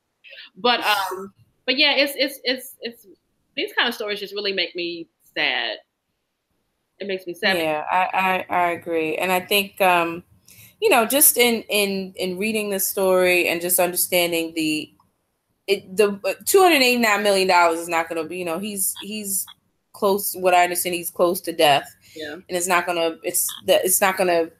[0.56, 1.32] but um,
[1.66, 3.06] but yeah, it's it's it's it's
[3.56, 5.78] these kind of stories just really make me sad.
[6.98, 7.56] It makes me sad.
[7.56, 10.24] Yeah, I, I I agree, and I think um,
[10.80, 14.92] you know, just in in in reading the story and just understanding the
[15.66, 19.46] it the uh, 289 million dollars is not going to be you know he's he's
[19.98, 20.34] close.
[20.34, 21.94] What I understand, he's close to death.
[22.14, 23.16] Yeah, and it's not gonna.
[23.22, 24.50] It's that it's not gonna,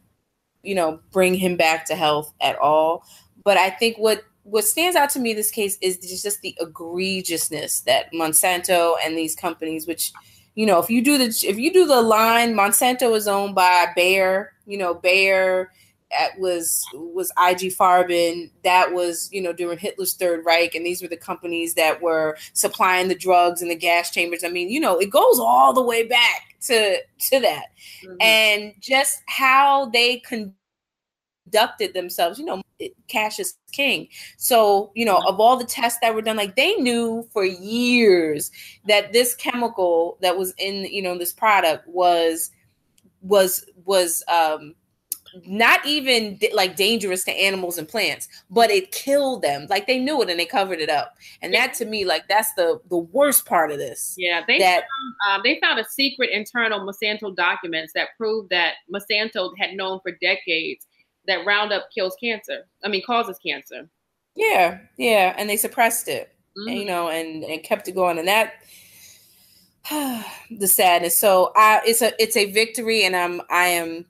[0.62, 3.04] you know, bring him back to health at all.
[3.44, 6.56] But I think what what stands out to me in this case is just the
[6.60, 10.12] egregiousness that Monsanto and these companies, which
[10.54, 13.92] you know, if you do the if you do the line, Monsanto is owned by
[13.94, 14.52] Bayer.
[14.66, 15.70] You know, Bayer
[16.10, 18.50] that was was IG Farben.
[18.64, 22.36] That was you know during Hitler's Third Reich, and these were the companies that were
[22.52, 24.44] supplying the drugs and the gas chambers.
[24.44, 27.66] I mean, you know, it goes all the way back to to that,
[28.04, 28.16] mm-hmm.
[28.20, 32.38] and just how they conducted themselves.
[32.38, 32.62] You know,
[33.08, 34.08] cash is king.
[34.38, 38.50] So you know, of all the tests that were done, like they knew for years
[38.86, 42.50] that this chemical that was in you know this product was
[43.20, 44.74] was was um
[45.46, 49.66] not even like dangerous to animals and plants, but it killed them.
[49.68, 51.16] Like they knew it and they covered it up.
[51.42, 51.66] And yeah.
[51.66, 54.14] that to me, like that's the the worst part of this.
[54.16, 58.74] Yeah, they that, found, um, they found a secret internal Monsanto documents that proved that
[58.92, 60.86] Monsanto had known for decades
[61.26, 62.66] that Roundup kills cancer.
[62.84, 63.88] I mean, causes cancer.
[64.34, 66.68] Yeah, yeah, and they suppressed it, mm-hmm.
[66.68, 68.54] and, you know, and and kept it going, and that
[70.50, 71.18] the sadness.
[71.18, 74.06] So I, it's a it's a victory, and I'm I am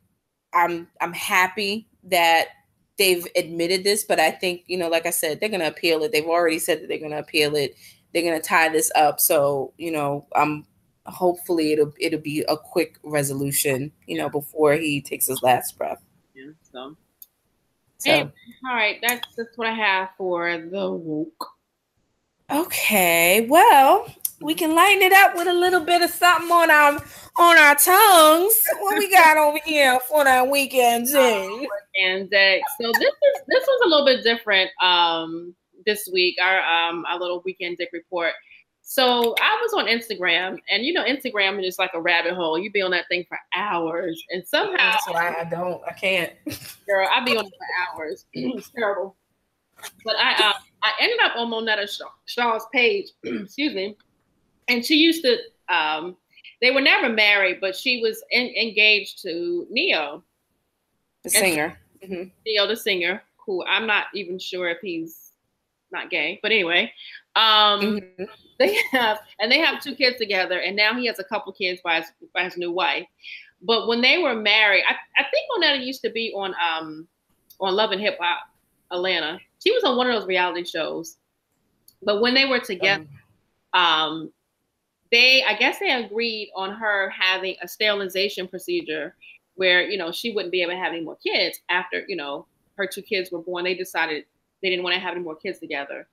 [0.58, 2.48] I'm I'm happy that
[2.98, 6.12] they've admitted this, but I think, you know, like I said, they're gonna appeal it.
[6.12, 7.76] They've already said that they're gonna appeal it.
[8.12, 9.20] They're gonna tie this up.
[9.20, 10.66] So, you know, I'm
[11.06, 16.02] hopefully it'll it'll be a quick resolution, you know, before he takes his last breath.
[16.34, 16.50] Yeah.
[16.72, 16.96] So,
[17.98, 18.10] so.
[18.10, 21.46] Hey, all right, that's that's what I have for the woke.
[22.50, 24.06] Okay, well,
[24.40, 27.02] we can lighten it up with a little bit of something on our
[27.38, 28.54] on our tongues.
[28.80, 31.66] What we got over here for that weekend zing?
[32.02, 36.36] And uh, so this is this was a little bit different um, this week.
[36.42, 38.32] Our um, our little weekend dick report.
[38.82, 42.58] So I was on Instagram, and you know, Instagram is just like a rabbit hole.
[42.58, 46.32] You be on that thing for hours, and somehow That's why I don't, I can't.
[46.86, 48.24] Girl, I be on it for hours.
[48.32, 49.16] it's terrible.
[50.04, 51.86] But I uh, I ended up on Monyetta
[52.24, 53.08] Shaw's page.
[53.24, 53.96] excuse me
[54.68, 55.38] and she used to
[55.74, 56.16] um,
[56.60, 60.22] they were never married, but she was in, engaged to Ne-Yo,
[61.22, 61.78] the singer.
[62.02, 62.28] Mm-hmm.
[62.46, 65.32] Ne-Yo, the singer, who I'm not even sure if he's
[65.90, 66.92] not gay, but anyway,
[67.36, 68.24] um, mm-hmm.
[68.58, 71.80] they have and they have two kids together, and now he has a couple kids
[71.82, 73.06] by his, by his new wife.
[73.62, 77.06] But when they were married, I, I think Monyetta used to be on um,
[77.60, 78.40] on Love and Hip Hop
[78.90, 79.38] Atlanta.
[79.62, 81.16] She was on one of those reality shows.
[82.02, 83.06] But when they were together,
[83.74, 84.32] um, um
[85.10, 89.14] they I guess they agreed on her having a sterilization procedure
[89.54, 92.46] where you know she wouldn't be able to have any more kids after you know
[92.76, 93.64] her two kids were born.
[93.64, 94.24] They decided
[94.62, 96.06] they didn't want to have any more kids together,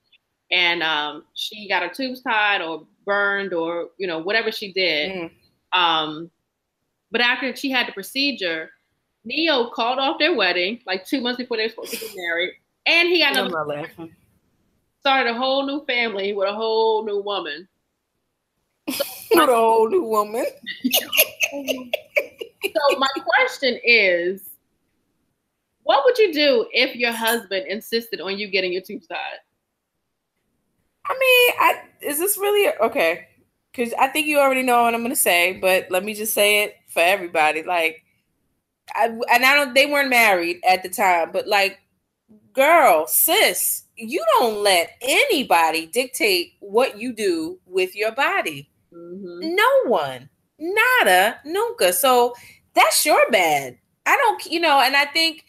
[0.52, 5.12] and um, she got her tubes tied or burned or you know whatever she did.
[5.12, 5.80] Mm.
[5.80, 6.32] Um,
[7.12, 8.72] but after she had the procedure,
[9.24, 12.54] Ne-Yo called off their wedding like two months before they were supposed to get married,
[12.86, 13.90] and he got another
[15.06, 17.68] started a whole new family with a whole new woman.
[18.88, 20.46] with a whole new woman.
[20.92, 21.90] so
[22.98, 24.42] my question is,
[25.84, 29.18] what would you do if your husband insisted on you getting your tubes tied?
[31.08, 33.28] I mean, I is this really okay?
[33.72, 36.64] Because I think you already know what I'm gonna say, but let me just say
[36.64, 37.62] it for everybody.
[37.62, 38.04] Like,
[38.96, 39.76] I and I don't.
[39.76, 41.80] They weren't married at the time, but like,
[42.54, 48.70] girl, sis, you don't let anybody dictate what you do with your body.
[48.96, 49.56] Mm-hmm.
[49.56, 51.94] No one, nada, nunca.
[51.94, 52.34] So
[52.74, 53.78] that's your bad.
[54.06, 55.46] I don't, you know, and I think,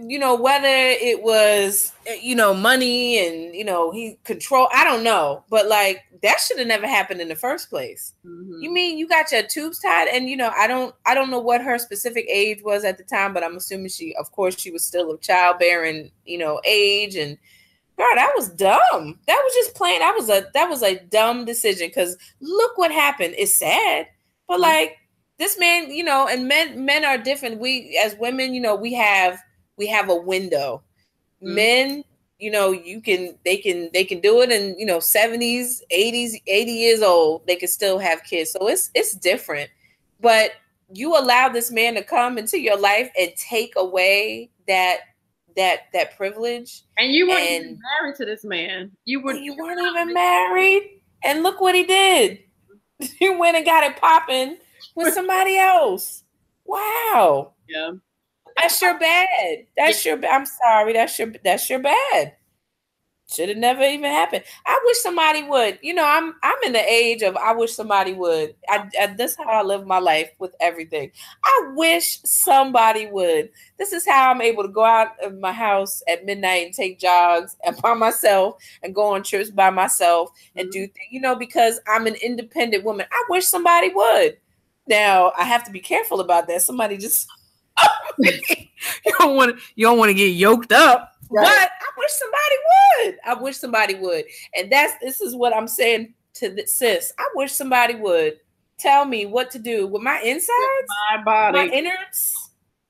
[0.00, 5.04] you know, whether it was, you know, money and, you know, he control, I don't
[5.04, 8.14] know, but like that should have never happened in the first place.
[8.24, 8.62] Mm-hmm.
[8.62, 11.38] You mean you got your tubes tied and, you know, I don't, I don't know
[11.38, 14.70] what her specific age was at the time, but I'm assuming she, of course, she
[14.70, 17.38] was still of childbearing, you know, age and,
[17.96, 19.18] Girl, that was dumb.
[19.26, 20.00] That was just plain.
[20.00, 21.90] That was a that was a dumb decision.
[21.94, 23.34] Cause look what happened.
[23.38, 24.06] It's sad,
[24.46, 24.62] but mm-hmm.
[24.62, 24.96] like
[25.38, 27.58] this man, you know, and men men are different.
[27.58, 29.40] We as women, you know, we have
[29.78, 30.82] we have a window.
[31.42, 31.54] Mm-hmm.
[31.54, 32.04] Men,
[32.38, 36.38] you know, you can they can they can do it in you know seventies, eighties,
[36.46, 37.46] eighty years old.
[37.46, 38.50] They can still have kids.
[38.50, 39.70] So it's it's different.
[40.20, 40.52] But
[40.92, 44.98] you allow this man to come into your life and take away that
[45.56, 46.82] that that privilege.
[46.98, 48.92] And you weren't and even married to this man.
[49.04, 51.00] You were you weren't even married.
[51.24, 52.40] And look what he did.
[53.18, 54.56] He went and got it popping
[54.94, 56.24] with somebody else.
[56.64, 57.52] Wow.
[57.68, 57.90] Yeah.
[58.56, 59.66] That's your bad.
[59.76, 60.94] That's your I'm sorry.
[60.94, 62.36] That's your that's your bad
[63.28, 64.44] should have never even happened.
[64.66, 65.78] I wish somebody would.
[65.82, 68.54] You know, I'm I'm in the age of I wish somebody would.
[68.68, 71.10] I, I that's how I live my life with everything.
[71.44, 73.50] I wish somebody would.
[73.78, 77.00] This is how I'm able to go out of my house at midnight and take
[77.00, 81.14] jogs and by myself and go on trips by myself and do mm-hmm.
[81.14, 83.06] you know because I'm an independent woman.
[83.10, 84.36] I wish somebody would.
[84.86, 86.62] Now I have to be careful about that.
[86.62, 87.26] Somebody just
[88.18, 91.44] you don't want to you don't want to get yoked up Right.
[91.44, 92.56] But I wish somebody
[93.04, 93.18] would.
[93.26, 94.24] I wish somebody would.
[94.56, 97.12] And that's this is what I'm saying to the sis.
[97.18, 98.38] I wish somebody would
[98.78, 102.34] tell me what to do with my insides, my body, my innards.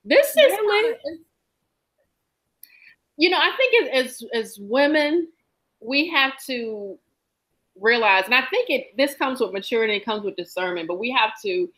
[0.05, 0.95] This is really,
[3.17, 5.29] you know, I think as as women,
[5.81, 6.99] we have to
[7.81, 11.11] realize, and I think it this comes with maturity, it comes with discernment, but we
[11.11, 11.69] have to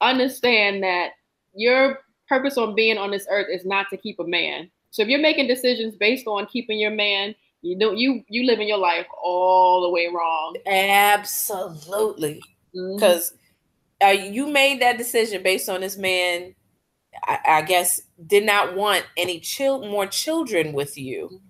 [0.00, 1.12] understand that
[1.54, 4.70] your purpose on being on this earth is not to keep a man.
[4.94, 8.68] So if you're making decisions based on keeping your man, you don't you you living
[8.68, 10.54] your life all the way wrong.
[10.68, 12.40] Absolutely,
[12.72, 13.32] because
[14.00, 14.06] mm-hmm.
[14.06, 16.54] uh, you made that decision based on this man.
[17.24, 21.40] I, I guess did not want any child more children with you.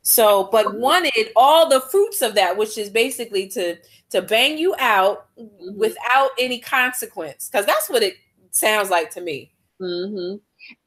[0.00, 3.76] So, but wanted all the fruits of that, which is basically to
[4.12, 5.78] to bang you out mm-hmm.
[5.78, 8.14] without any consequence, because that's what it
[8.50, 9.52] sounds like to me.
[9.78, 10.36] Mm-hmm.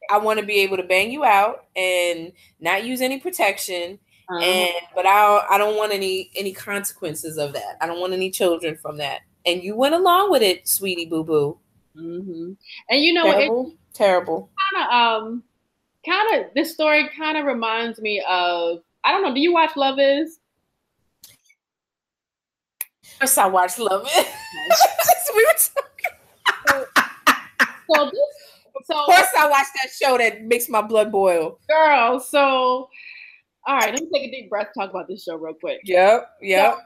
[0.09, 3.99] I want to be able to bang you out and not use any protection.
[4.29, 4.39] Uh-huh.
[4.39, 7.77] And but I I don't want any any consequences of that.
[7.81, 9.21] I don't want any children from that.
[9.45, 11.57] And you went along with it, sweetie boo boo.
[11.95, 12.51] Mm-hmm.
[12.89, 14.49] And you know terrible, it, terrible.
[14.73, 15.43] Kind of um,
[16.05, 19.33] kind of this story kind of reminds me of I don't know.
[19.33, 20.39] Do you watch Love Is?
[23.19, 24.25] First, I watched Love Is.
[25.35, 25.87] we were talking.
[26.67, 26.85] so,
[27.95, 28.36] so this
[28.89, 31.59] so of course I watch that show that makes my blood boil.
[31.67, 32.89] Girl, so
[33.67, 35.81] all right, let me take a deep breath, talk about this show real quick.
[35.83, 36.75] Yep, yep.
[36.75, 36.81] So,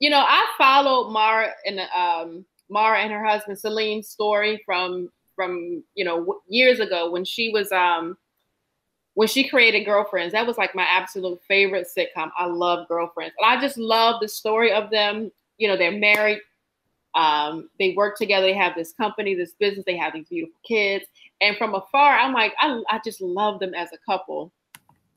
[0.00, 5.84] you know, I followed Mara and um Mara and her husband Salim's story from from
[5.94, 8.16] you know years ago when she was um
[9.14, 10.32] when she created Girlfriends.
[10.32, 12.30] That was like my absolute favorite sitcom.
[12.36, 15.30] I love Girlfriends, and I just love the story of them.
[15.58, 16.40] You know, they're married
[17.14, 18.46] um, they work together.
[18.46, 19.84] They have this company, this business.
[19.86, 21.04] They have these beautiful kids.
[21.40, 24.52] And from afar, I'm like, I, I just love them as a couple.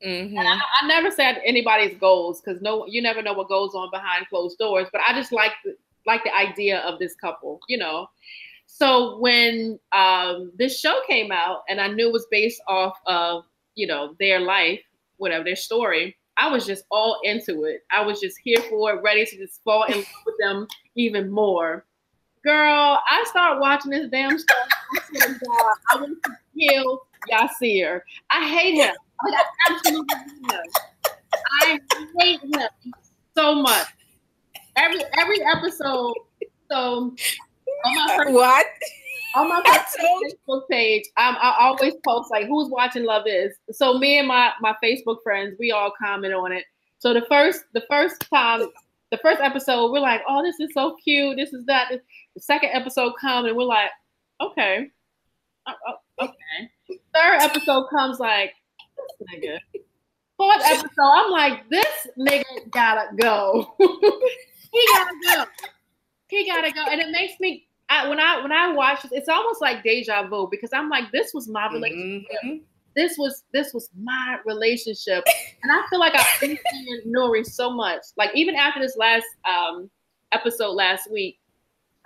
[0.06, 0.38] Mm-hmm.
[0.38, 4.28] I, I, never said anybody's goals because no, you never know what goes on behind
[4.28, 4.86] closed doors.
[4.92, 5.74] But I just like the,
[6.06, 8.06] like the idea of this couple, you know.
[8.66, 13.42] So when um, this show came out, and I knew it was based off of
[13.74, 14.80] you know their life,
[15.16, 17.80] whatever their story, I was just all into it.
[17.90, 20.68] I was just here for it, ready to just fall in love with them
[20.98, 21.86] even more.
[22.44, 24.56] Girl, I start watching this damn stuff.
[24.96, 28.00] I swear to God, I want to kill Yasir.
[28.30, 28.94] I hate him.
[29.20, 30.62] I absolutely hate him.
[31.62, 31.78] I
[32.20, 32.92] hate him
[33.36, 33.86] so much.
[34.76, 36.14] Every every episode.
[36.70, 37.14] So
[37.84, 38.66] on my first, what?
[39.36, 43.54] On my Facebook page, um, I always post like who's watching Love Is.
[43.72, 46.64] So me and my my Facebook friends, we all comment on it.
[46.98, 48.68] So the first the first time
[49.10, 51.36] the first episode, we're like, oh, this is so cute.
[51.36, 51.90] This is that.
[51.90, 53.90] The second episode comes and we're like,
[54.40, 54.90] okay,
[55.66, 56.98] oh, okay.
[57.14, 58.52] Third episode comes like,
[58.96, 59.58] this nigga.
[60.36, 63.74] Fourth episode, I'm like, this nigga gotta go.
[63.78, 65.44] he gotta go.
[66.28, 66.84] He gotta go.
[66.88, 70.28] And it makes me I, when I when I watch it, it's almost like deja
[70.28, 72.30] vu because I'm like, this was my relationship.
[72.44, 72.56] Mm-hmm
[72.98, 75.24] this was this was my relationship,
[75.62, 76.58] and I feel like I've understand
[77.06, 78.02] Nuri so much.
[78.16, 79.88] Like even after this last um,
[80.32, 81.38] episode last week,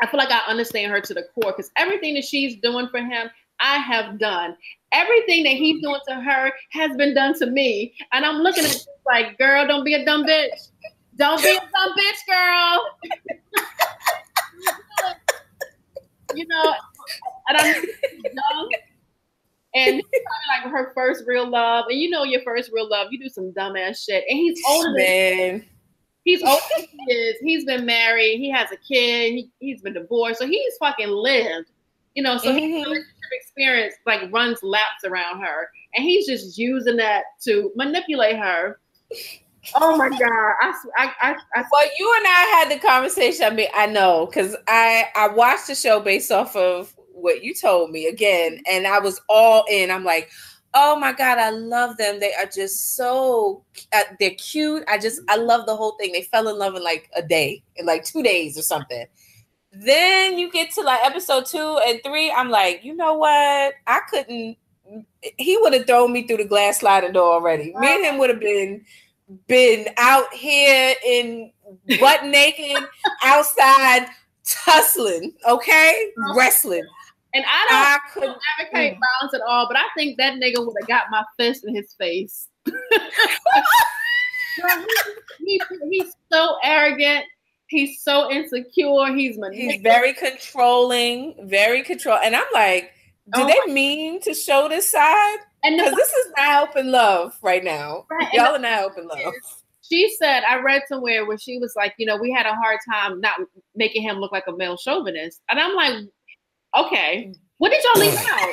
[0.03, 2.99] I feel like I understand her to the core because everything that she's doing for
[2.99, 4.55] him, I have done.
[4.93, 8.77] Everything that he's doing to her has been done to me, and I'm looking at
[9.07, 10.69] like, girl, don't be a dumb bitch.
[11.17, 12.85] Don't be a dumb bitch, girl.
[16.35, 16.75] you know,
[17.49, 17.75] and I'm
[18.25, 18.71] young
[19.75, 20.03] and
[20.63, 21.87] like her first real love.
[21.89, 24.25] And you know your first real love, you do some dumbass shit.
[24.29, 25.65] And he's older than
[26.25, 27.37] he's older than he is.
[27.41, 31.71] He's been married, he has a kid, he, he's been divorced, so he's fucking lived.
[32.15, 32.59] You know, so mm-hmm.
[32.59, 38.37] his relationship experience like runs laps around her, and he's just using that to manipulate
[38.37, 38.79] her.
[39.75, 40.21] Oh my god!
[40.21, 43.45] I, I, I, I, well, you and I had the conversation.
[43.45, 47.55] I mean, I know because I I watched the show based off of what you
[47.55, 49.91] told me again, and I was all in.
[49.91, 50.31] I'm like,
[50.75, 52.21] oh my god, I love them.
[52.21, 54.85] They are just so uh, they're cute.
[54.89, 56.13] I just I love the whole thing.
[56.13, 59.07] They fell in love in like a day, in like two days or something.
[59.73, 62.31] Then you get to like episode two and three.
[62.31, 63.75] I'm like, you know what?
[63.87, 64.57] I couldn't.
[65.39, 67.73] He would have thrown me through the glass sliding door already.
[67.79, 68.85] Me and him would have been
[69.47, 71.51] been out here in
[71.99, 72.85] butt naked
[73.25, 74.07] outside
[74.45, 76.85] tussling, okay, wrestling.
[77.35, 79.01] And I don't, I couldn't advocate mm.
[79.01, 81.95] violence at all, but I think that nigga would have got my fist in his
[81.95, 82.49] face.
[85.45, 85.61] he,
[85.91, 87.25] he's so arrogant.
[87.69, 89.15] He's so insecure.
[89.15, 92.19] He's he's very controlling, very control.
[92.23, 92.93] And I'm like,
[93.35, 95.39] do oh they mean to show this side?
[95.65, 98.05] And because this is not helping love right now.
[98.11, 98.33] Right.
[98.33, 99.33] Y'all are not helping love.
[99.81, 102.79] She said, I read somewhere where she was like, you know, we had a hard
[102.91, 103.41] time not
[103.75, 105.41] making him look like a male chauvinist.
[105.49, 106.09] And I'm like,
[106.77, 107.33] Okay.
[107.59, 108.49] What did y'all leave out?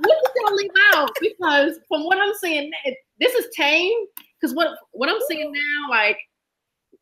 [0.00, 1.10] what did y'all leave out?
[1.20, 2.70] Because from what I'm seeing,
[3.18, 3.98] this is tame.
[4.40, 6.18] Because what what I'm seeing now, like,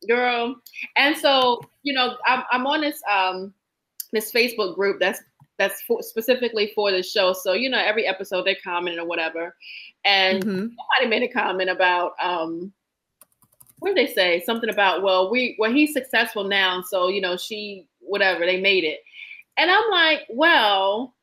[0.07, 0.55] girl,
[0.95, 3.53] and so you know, I'm I'm on this um
[4.11, 5.21] this Facebook group that's
[5.57, 7.33] that's for, specifically for the show.
[7.33, 9.55] So you know, every episode they comment or whatever,
[10.05, 10.67] and mm-hmm.
[10.67, 12.71] somebody made a comment about um,
[13.79, 14.43] what did they say?
[14.45, 18.83] Something about well, we well he's successful now, so you know she whatever they made
[18.83, 18.99] it,
[19.57, 21.15] and I'm like, well,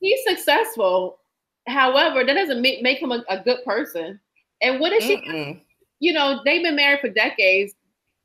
[0.00, 1.18] he's successful.
[1.66, 4.18] However, that doesn't make, make him a, a good person.
[4.62, 5.62] And what does she?
[6.00, 7.74] You know, they've been married for decades.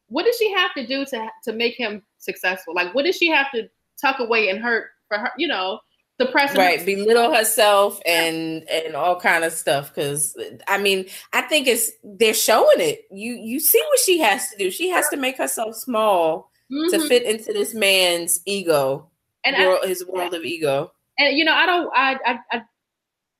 [0.07, 2.73] What does she have to do to to make him successful?
[2.73, 3.67] Like, what does she have to
[4.01, 5.31] tuck away and hurt for her?
[5.37, 5.79] You know,
[6.19, 9.93] suppress right, belittle herself and and all kind of stuff.
[9.93, 10.37] Because
[10.67, 13.01] I mean, I think it's they're showing it.
[13.11, 14.71] You you see what she has to do.
[14.71, 16.89] She has to make herself small mm-hmm.
[16.89, 19.09] to fit into this man's ego
[19.43, 20.91] and world, I, his world of ego.
[21.17, 21.89] And you know, I don't.
[21.95, 22.61] I I, I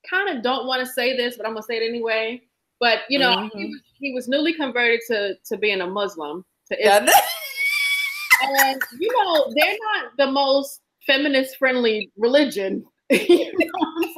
[0.08, 2.42] kind of don't want to say this, but I'm gonna say it anyway.
[2.80, 3.58] But you know, mm-hmm.
[3.58, 7.08] he, was, he, was, newly converted to to being a Muslim to Islam.
[8.42, 12.84] and you know, they're not the most feminist friendly religion.
[13.10, 14.14] you know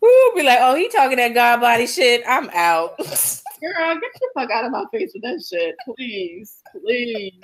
[0.00, 2.22] We'll be like, oh, he talking that God body shit.
[2.26, 2.98] I'm out.
[3.60, 7.34] Girl, get the fuck out of my face with that shit, please, please.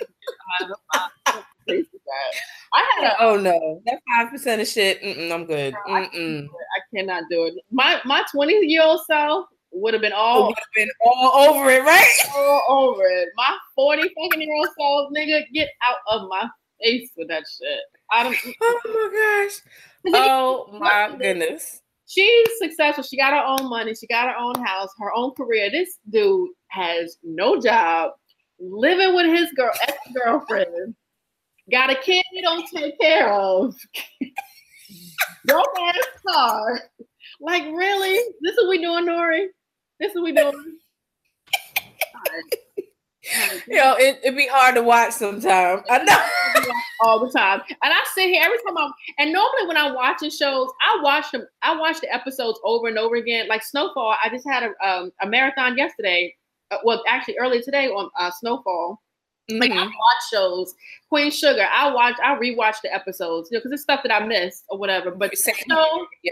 [2.73, 4.99] I had a oh no, that five percent of shit.
[5.31, 5.73] I'm good.
[5.87, 6.49] I, I,
[6.95, 7.55] cannot do it.
[7.71, 11.83] My my twenty year old self would have been all would been all over it,
[11.83, 12.13] right?
[12.35, 13.29] All over it.
[13.35, 16.47] My forty fucking year old self, nigga, get out of my
[16.81, 17.79] face with that shit.
[18.11, 18.37] I don't.
[18.61, 19.61] Oh my gosh.
[20.13, 21.81] Oh my goodness.
[22.07, 23.03] She's successful.
[23.03, 23.93] She got her own money.
[23.93, 25.69] She got her own house, her own career.
[25.69, 28.11] This dude has no job,
[28.59, 30.95] living with his girl ex girlfriend
[31.71, 33.75] got a kid he don't take care of,
[35.45, 36.81] broke ass car.
[37.39, 38.17] Like, really?
[38.41, 39.47] This is what we doing, Nuri?
[39.99, 40.77] This is what we doing?
[43.67, 45.81] you know, it, it'd be hard to watch sometimes.
[45.89, 47.61] I know all the time.
[47.69, 51.31] And I sit here every time I'm and normally when I'm watching shows, I watch
[51.31, 53.47] them, I watch the episodes over and over again.
[53.47, 56.35] Like Snowfall, I just had a um, a marathon yesterday.
[56.71, 59.01] Uh, well, actually earlier today on uh, Snowfall.
[59.49, 59.61] Mm-hmm.
[59.61, 59.85] Like I mm-hmm.
[59.85, 60.73] watch shows,
[61.09, 61.65] Queen Sugar.
[61.71, 64.77] I watch, I rewatch the episodes, you know, because it's stuff that I missed or
[64.77, 65.11] whatever.
[65.11, 65.33] But
[65.67, 66.31] know, yeah,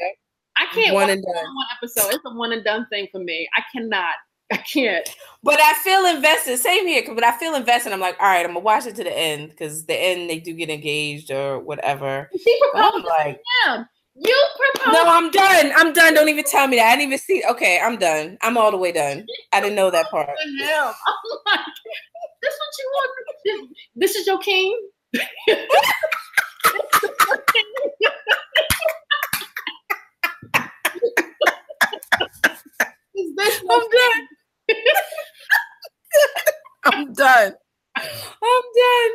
[0.58, 1.34] I can't one and done.
[1.34, 2.14] one episode.
[2.14, 3.48] It's a one and done thing for me.
[3.56, 4.16] I cannot.
[4.56, 5.10] I can't.
[5.44, 6.58] But I feel invested.
[6.58, 7.04] Same here.
[7.14, 7.92] But I feel invested.
[7.92, 10.40] I'm like, all right, I'm gonna watch it to the end because the end they
[10.40, 12.30] do get engaged or whatever.
[12.32, 13.86] She proposed like, him.
[14.16, 14.94] You proposed.
[14.94, 15.74] No, I'm done.
[15.76, 16.14] I'm done.
[16.14, 16.88] Don't even tell me that.
[16.88, 17.44] I didn't even see.
[17.50, 18.38] Okay, I'm done.
[18.42, 19.28] I'm all the way done.
[19.52, 20.30] I didn't know that part.
[20.30, 20.58] I'm
[21.46, 21.60] like,
[22.42, 23.70] this what you want?
[23.96, 24.80] This is your king.
[33.70, 34.28] I'm done.
[36.86, 37.54] I'm done.
[37.98, 39.12] I'm done.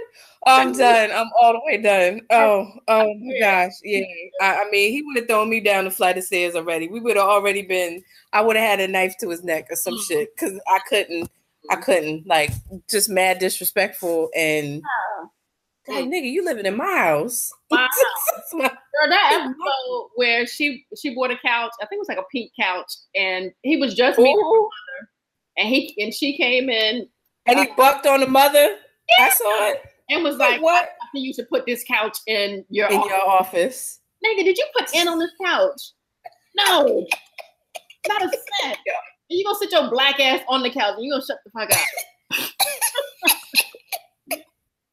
[0.46, 1.10] I'm done.
[1.12, 2.22] I'm all the way done.
[2.30, 3.72] Oh, oh my gosh.
[3.84, 4.04] Yeah.
[4.40, 6.88] I, I mean, he would have thrown me down the flight of stairs already.
[6.88, 9.76] We would have already been, I would have had a knife to his neck or
[9.76, 10.08] some mm.
[10.08, 11.30] shit because I couldn't
[11.70, 12.50] I couldn't like
[12.88, 14.82] just mad disrespectful and
[15.88, 17.50] like nigga, you living in my house.
[17.70, 17.86] Wow.
[18.52, 18.70] Girl,
[19.08, 22.52] that episode where she she bought a couch, I think it was like a pink
[22.60, 25.10] couch, and he was just meeting her mother,
[25.56, 27.08] and he and she came in
[27.46, 28.76] and he uh, bucked on the mother.
[29.18, 29.24] Yeah.
[29.24, 30.84] I saw it and was like, "What?
[30.84, 33.10] I think you should put this couch in your in office.
[33.10, 35.80] your office." Nigga, did you put in on this couch?
[36.56, 37.06] No,
[38.08, 38.30] not a
[38.62, 38.78] cent
[39.30, 41.70] you gonna sit your black ass on the couch and you gonna shut the fuck
[41.72, 41.78] up.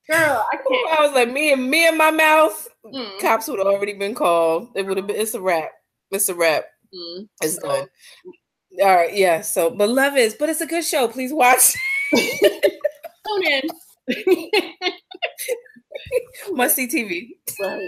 [0.10, 1.00] Girl, I can't.
[1.00, 3.20] I was like, me and me and my mouth, mm.
[3.20, 4.70] cops would have already been called.
[4.76, 5.18] It would have been.
[5.18, 5.72] It's a wrap.
[6.12, 6.64] It's a wrap.
[6.96, 7.28] Mm.
[7.42, 7.88] It's so, done.
[8.82, 9.42] All right, yeah.
[9.42, 11.08] So, but love is, but it's a good show.
[11.08, 11.74] Please watch.
[12.16, 13.62] Tune in.
[16.52, 17.30] Must see TV.
[17.60, 17.82] Right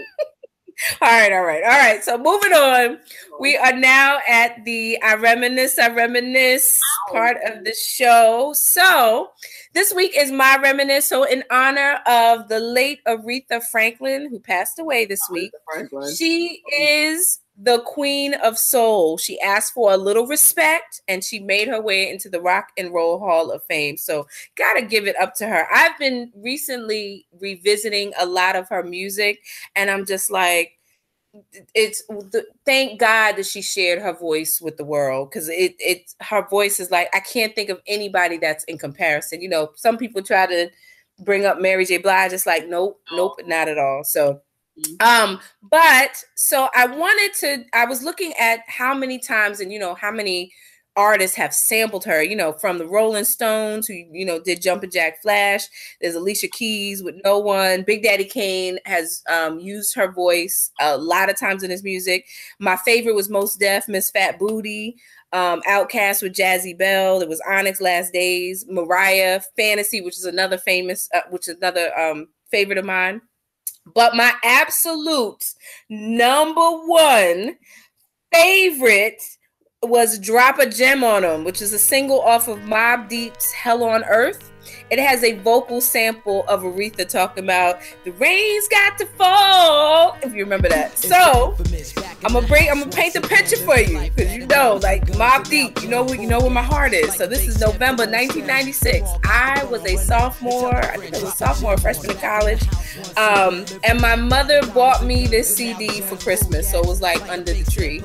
[1.02, 2.02] all right, all right, all right.
[2.02, 2.98] So moving on,
[3.38, 6.80] we are now at the I reminisce, I reminisce
[7.10, 8.52] part of the show.
[8.54, 9.30] So
[9.74, 11.06] this week is my reminisce.
[11.06, 15.52] So in honor of the late Aretha Franklin, who passed away this week,
[16.16, 19.18] she is the queen of soul.
[19.18, 22.92] She asked for a little respect and she made her way into the Rock and
[22.92, 23.96] Roll Hall of Fame.
[23.98, 25.66] So, gotta give it up to her.
[25.72, 29.40] I've been recently revisiting a lot of her music
[29.76, 30.78] and I'm just like,
[31.74, 32.02] it's
[32.64, 36.80] thank God that she shared her voice with the world because it it her voice
[36.80, 39.40] is like I can't think of anybody that's in comparison.
[39.40, 40.70] You know, some people try to
[41.20, 41.98] bring up Mary J.
[41.98, 42.32] Blige.
[42.32, 44.02] It's like nope, nope, not at all.
[44.04, 44.40] So.
[45.00, 49.78] Um, but so I wanted to, I was looking at how many times and you
[49.78, 50.52] know how many
[50.96, 54.90] artists have sampled her, you know, from the Rolling Stones, who, you know, did Jumpin'
[54.90, 55.66] Jack Flash.
[56.00, 57.82] There's Alicia Keys with No One.
[57.82, 62.26] Big Daddy Kane has um, used her voice a lot of times in his music.
[62.58, 64.96] My favorite was Mos Def, Miss Fat Booty.
[65.32, 67.20] Um, OutKast with Jazzy Belle.
[67.20, 68.66] It was Onyx Last Days.
[68.68, 73.20] Mariah, Fantasy, which is another famous, uh, which is another um, favorite of mine.
[73.86, 75.44] But my absolute
[75.88, 77.56] number one
[78.32, 79.22] favorite
[79.82, 83.82] was Drop a Gem on Them, which is a single off of Mobb Deep's Hell
[83.82, 84.52] on Earth.
[84.90, 90.16] It has a vocal sample of Aretha talking about the rain's got to fall.
[90.22, 90.98] If you remember that.
[90.98, 91.56] So
[92.24, 95.48] I'm gonna bring I'm gonna paint the picture for you because you know, like Mobb
[95.48, 97.14] Deep, you know you know where my heart is.
[97.14, 99.08] So this is November 1996.
[99.24, 102.62] I was a sophomore, I think I was a sophomore, freshman in college.
[103.16, 107.52] Um, and my mother bought me this CD for Christmas, so it was like under
[107.52, 108.00] the tree.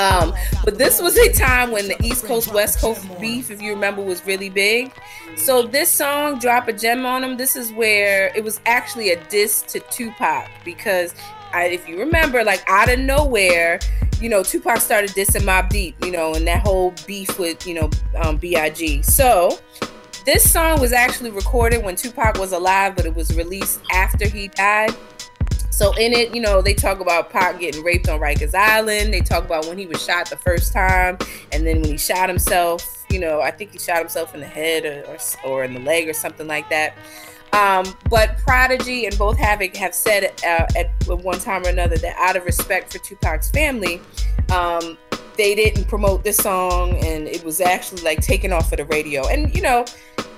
[0.00, 0.34] Um,
[0.64, 4.02] but this was a time when the East Coast West Coast beef, if you remember,
[4.02, 4.92] was really big.
[5.36, 9.24] So this song, Drop a Gem on Them, this is where it was actually a
[9.28, 11.14] diss to Tupac because
[11.52, 13.78] I, if you remember, like out of nowhere,
[14.20, 17.74] you know, Tupac started dissing Mobb Deep, you know, and that whole beef with, you
[17.74, 19.02] know, um, B.I.G.
[19.02, 19.58] So
[20.26, 24.48] this song was actually recorded when Tupac was alive, but it was released after he
[24.48, 24.94] died.
[25.70, 29.14] So in it, you know, they talk about Pac getting raped on Rikers Island.
[29.14, 31.18] They talk about when he was shot the first time,
[31.52, 32.95] and then when he shot himself.
[33.10, 36.08] You know, I think he shot himself in the head or, or, in the leg
[36.08, 36.94] or something like that.
[37.52, 42.16] Um, but Prodigy and both Havoc have said uh, at one time or another that
[42.18, 44.00] out of respect for Tupac's family,
[44.52, 44.98] um,
[45.36, 49.26] they didn't promote this song and it was actually like taken off of the radio.
[49.28, 49.84] And you know,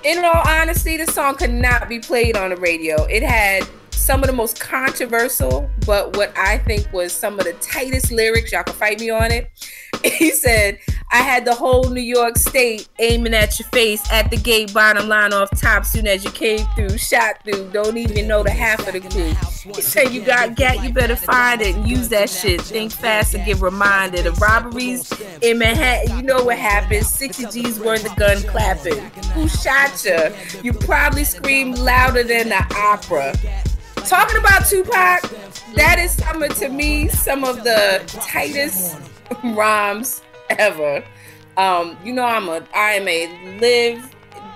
[0.03, 3.03] in all honesty, this song could not be played on the radio.
[3.05, 3.67] It had
[4.09, 8.51] some of the most controversial, but what I think was some of the tightest lyrics.
[8.51, 9.51] Y'all can fight me on it.
[10.01, 10.79] He said,
[11.11, 15.09] I had the whole New York State aiming at your face at the gate, bottom
[15.09, 15.85] line off top.
[15.85, 19.73] Soon as you came through, shot through, don't even know the half of the crew.
[19.73, 22.61] He said, You got gat, you better find it and use that shit.
[22.61, 26.15] Think fast and get reminded of robberies in Manhattan.
[26.15, 29.03] You know what happened 60 G's worth of gun clapping.
[29.33, 30.33] Who shot you?
[30.63, 33.35] You probably screamed louder than the opera
[34.01, 35.21] talking about Tupac,
[35.75, 38.97] that is some of to me some of the tightest
[39.43, 41.03] rhymes ever.
[41.57, 44.15] Um, you know, I'm a I am a live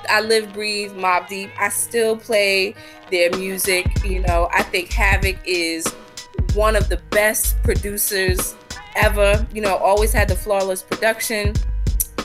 [0.10, 1.50] I live, breathe, Mobb Deep.
[1.60, 2.76] I still play
[3.10, 3.88] their music.
[4.04, 5.88] You know, I think Havoc is
[6.54, 8.56] one of the best producers
[8.96, 9.46] ever.
[9.54, 11.54] You know, always had the flawless production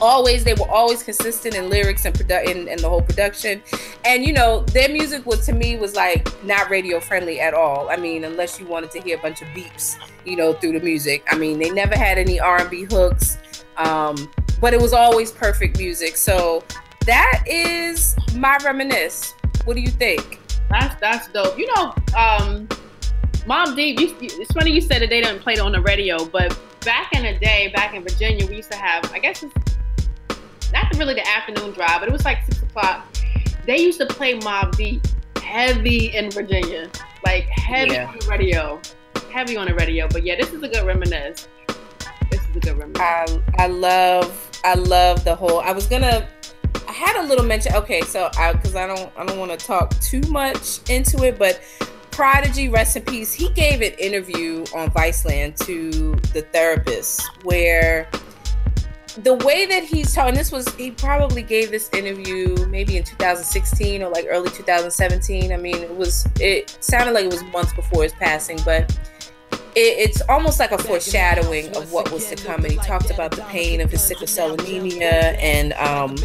[0.00, 3.62] always they were always consistent in lyrics and production and the whole production.
[4.04, 7.90] And you know their music was to me was like not radio friendly at all.
[7.90, 10.84] I mean unless you wanted to hear a bunch of beeps you know through the
[10.84, 11.24] music.
[11.30, 13.38] I mean they never had any r&b hooks
[13.76, 14.30] um,
[14.60, 16.16] but it was always perfect music.
[16.16, 16.64] So
[17.06, 19.34] that is my reminisce.
[19.64, 20.40] What do you think?
[20.68, 21.58] That's that's dope.
[21.58, 22.68] You know um
[23.48, 26.22] Mobb Deep you, it's funny you said that they didn't play it on the radio
[26.26, 29.67] but back in the day back in virginia we used to have i guess it's
[30.72, 33.06] not really the afternoon drive, but it was like six o'clock.
[33.66, 35.06] They used to play Mobb Deep
[35.36, 36.90] heavy in Virginia,
[37.24, 38.06] like heavy yeah.
[38.06, 38.80] on the radio,
[39.30, 40.08] heavy on the radio.
[40.08, 41.48] But yeah, this is a good reminisce.
[42.30, 43.00] This is a good reminisce.
[43.00, 45.60] I, um, I love, I love the whole.
[45.60, 46.28] I was gonna.
[46.86, 47.74] I had a little mention.
[47.74, 51.38] Okay, so I because I don't I don't want to talk too much into it,
[51.38, 51.60] but
[52.18, 53.32] Prodigy, rest in peace.
[53.32, 58.10] He gave an interview on Viceland to the therapist where
[59.22, 64.02] the way that he's talking, this was he probably gave this interview maybe in 2016
[64.02, 65.52] or like early 2017.
[65.52, 68.90] I mean, it was it sounded like it was months before his passing, but
[69.74, 72.64] it, it's almost like a foreshadowing of what was to come.
[72.64, 76.16] And he talked about the pain of his sickle cell anemia, and um,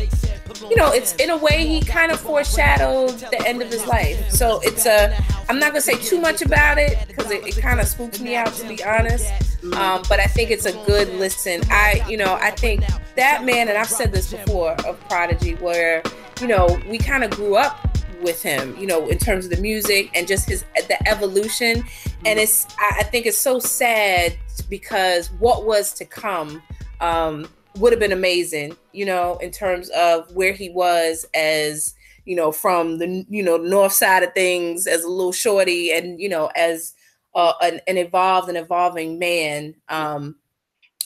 [0.61, 4.29] you know, it's in a way he kind of foreshadowed the end of his life.
[4.29, 5.15] So it's a,
[5.49, 8.35] I'm not gonna say too much about it because it, it kind of spooks me
[8.35, 9.31] out to be honest.
[9.73, 11.61] Um, but I think it's a good listen.
[11.69, 12.83] I, you know, I think
[13.15, 16.03] that man, and I've said this before of Prodigy, where
[16.41, 17.79] you know we kind of grew up
[18.21, 21.83] with him, you know, in terms of the music and just his the evolution.
[22.25, 24.35] And it's I think it's so sad
[24.69, 26.61] because what was to come
[27.01, 27.47] um,
[27.77, 31.93] would have been amazing, you know, in terms of where he was as
[32.25, 36.19] you know from the you know north side of things as a little shorty and
[36.21, 36.93] you know as
[37.35, 40.35] uh, an, an, evolved and evolving man um,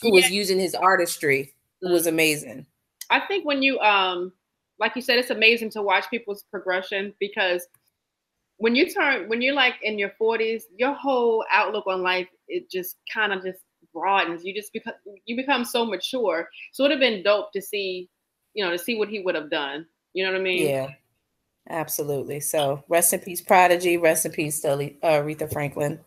[0.02, 0.14] who yeah.
[0.14, 1.54] was using his artistry.
[1.80, 2.66] It was amazing.
[3.10, 4.32] I think when you um
[4.78, 7.66] like you said, it's amazing to watch people's progression because
[8.58, 12.70] when you turn when you're like in your 40s, your whole outlook on life it
[12.70, 13.60] just kind of just
[13.98, 14.44] broadens.
[14.44, 14.94] You just become
[15.24, 16.48] you become so mature.
[16.72, 18.08] So it would have been dope to see,
[18.54, 19.86] you know, to see what he would have done.
[20.12, 20.68] You know what I mean?
[20.68, 20.88] Yeah.
[21.70, 22.40] Absolutely.
[22.40, 23.98] So rest in peace, Prodigy.
[23.98, 26.00] Rest in peace, to uh, Aretha Franklin.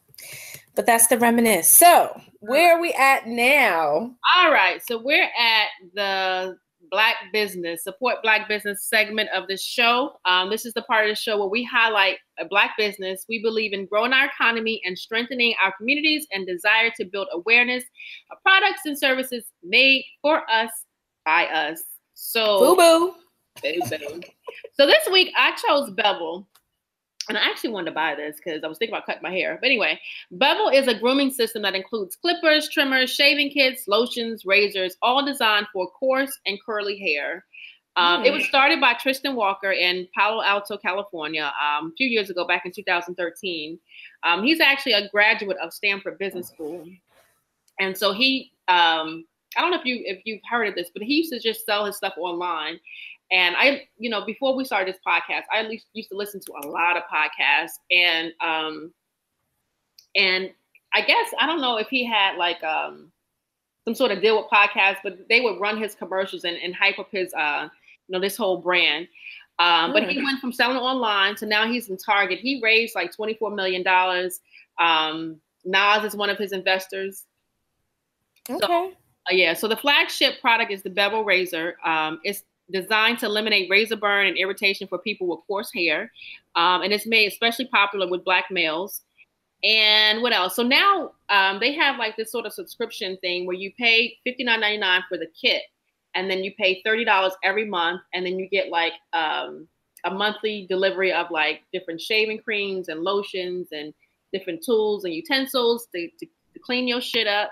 [0.75, 1.67] But that's the reminisce.
[1.67, 4.15] So where are we at now?
[4.35, 4.81] All right.
[4.83, 6.57] So we're at the
[6.91, 10.11] Black Business, Support Black Business segment of the show.
[10.25, 13.25] Um, this is the part of the show where we highlight a Black business.
[13.29, 17.83] We believe in growing our economy and strengthening our communities and desire to build awareness
[18.31, 20.69] of products and services made for us
[21.25, 21.81] by us.
[22.13, 23.15] So, boo boo.
[24.73, 26.47] so this week I chose Bevel
[27.29, 29.57] and I actually wanted to buy this because I was thinking about cutting my hair.
[29.61, 29.99] But anyway,
[30.31, 35.67] Bevel is a grooming system that includes clippers, trimmers, shaving kits, lotions, razors, all designed
[35.71, 37.45] for coarse and curly hair.
[37.95, 38.27] Um, mm.
[38.27, 38.47] It was hmm.
[38.47, 42.71] started by Tristan Walker in Palo Alto, California, um, a few years ago, back in
[42.71, 43.77] 2013.
[44.23, 46.85] Um, he's actually a graduate of Stanford Business School,
[47.79, 49.25] and so he, um,
[49.57, 51.65] I don't know if you if you've heard of this, but he used to just
[51.65, 52.79] sell his stuff online,
[53.31, 56.41] and I, you know, before we started this podcast, I at least used to listen
[56.41, 58.93] to a lot of podcasts, and um,
[60.15, 60.51] and
[60.93, 63.11] I guess I don't know if he had like um
[63.85, 66.99] some sort of deal with podcasts, but they would run his commercials and, and hype
[66.99, 67.69] up his uh
[68.07, 69.07] you know this whole brand.
[69.59, 72.39] Um, but he went from selling online to now he's in Target.
[72.39, 74.41] He raised like twenty four million dollars.
[74.79, 77.25] Um, Nas is one of his investors.
[78.49, 78.59] Okay.
[78.59, 78.87] So,
[79.29, 79.53] uh, yeah.
[79.53, 81.77] So the flagship product is the Bevel razor.
[81.85, 86.11] Um, it's designed to eliminate razor burn and irritation for people with coarse hair.
[86.55, 89.01] Um, and it's made especially popular with black males.
[89.63, 90.55] And what else?
[90.55, 95.01] So now um, they have like this sort of subscription thing where you pay $59.99
[95.07, 95.61] for the kit,
[96.15, 99.67] and then you pay $30 every month, and then you get like um,
[100.03, 103.93] a monthly delivery of like different shaving creams and lotions and
[104.33, 107.51] different tools and utensils to, to, to clean your shit up.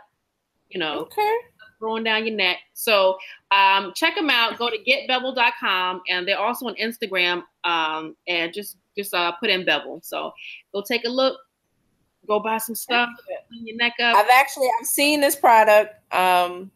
[0.69, 1.37] You know, okay
[1.79, 2.57] throwing down your neck.
[2.73, 3.17] So
[3.51, 4.57] um, check them out.
[4.57, 7.43] Go to getbevel.com and they're also on Instagram.
[7.63, 10.01] Um, and just just uh, put in Bevel.
[10.03, 10.31] So
[10.73, 11.39] go take a look.
[12.27, 13.09] Go buy some stuff.
[13.49, 14.15] Clean your neck up.
[14.15, 15.95] I've actually I've seen this product.
[16.13, 16.69] Um,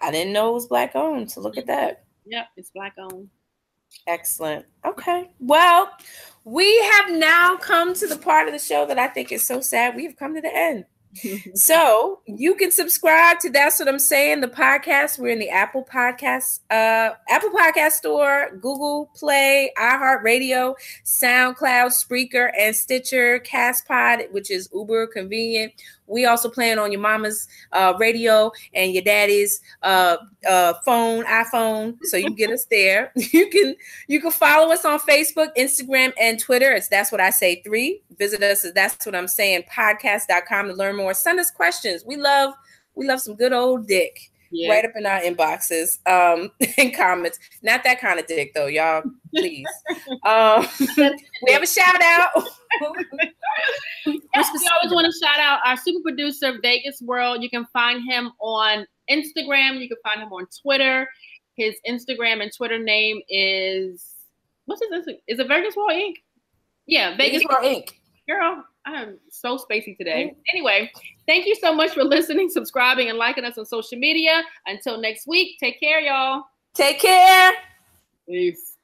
[0.00, 1.30] I didn't know it was black owned.
[1.30, 2.04] So look at that.
[2.26, 3.28] Yep, it's black owned.
[4.06, 4.66] Excellent.
[4.84, 5.30] Okay.
[5.38, 5.90] Well,
[6.44, 9.60] we have now come to the part of the show that I think is so
[9.60, 9.96] sad.
[9.96, 10.84] We have come to the end
[11.54, 14.40] so you can subscribe to that's what I'm saying.
[14.40, 15.18] The podcast.
[15.18, 22.74] We're in the Apple Podcast, uh, Apple Podcast Store, Google Play, iHeartRadio, SoundCloud, Spreaker, and
[22.74, 25.72] Stitcher, Castpod, which is uber convenient.
[26.08, 30.16] We also plan on your mama's uh, radio and your daddy's uh,
[30.48, 33.12] uh, phone, iPhone, so you can get us there.
[33.38, 33.76] You can
[34.08, 36.72] you can follow us on Facebook, Instagram, and Twitter.
[36.72, 38.02] It's that's what I say three.
[38.18, 41.14] Visit us that's what I'm saying podcast.com to learn more.
[41.14, 42.04] Send us questions.
[42.04, 42.54] We love
[42.94, 44.30] we love some good old dick.
[44.50, 44.70] Yeah.
[44.70, 47.38] right up in our inboxes um and comments.
[47.62, 49.02] Not that kind of dick though y'all
[49.34, 49.66] please.
[50.26, 50.66] Um
[51.42, 52.30] we have a shout out.
[54.06, 57.42] Yes, we always want to shout out our super producer vegas world.
[57.42, 59.80] You can find him on instagram.
[59.80, 61.08] You can find him on twitter.
[61.56, 64.06] His instagram and twitter name is
[64.66, 65.18] what's his Instagram?
[65.26, 66.14] is it vegas world inc?
[66.86, 67.90] Yeah vegas, vegas world inc.
[68.28, 70.32] Girl I'm so spacey today.
[70.34, 70.36] Mm.
[70.52, 70.90] Anyway,
[71.26, 74.42] thank you so much for listening, subscribing, and liking us on social media.
[74.66, 76.44] Until next week, take care, y'all.
[76.74, 77.52] Take care.
[78.26, 78.77] Peace.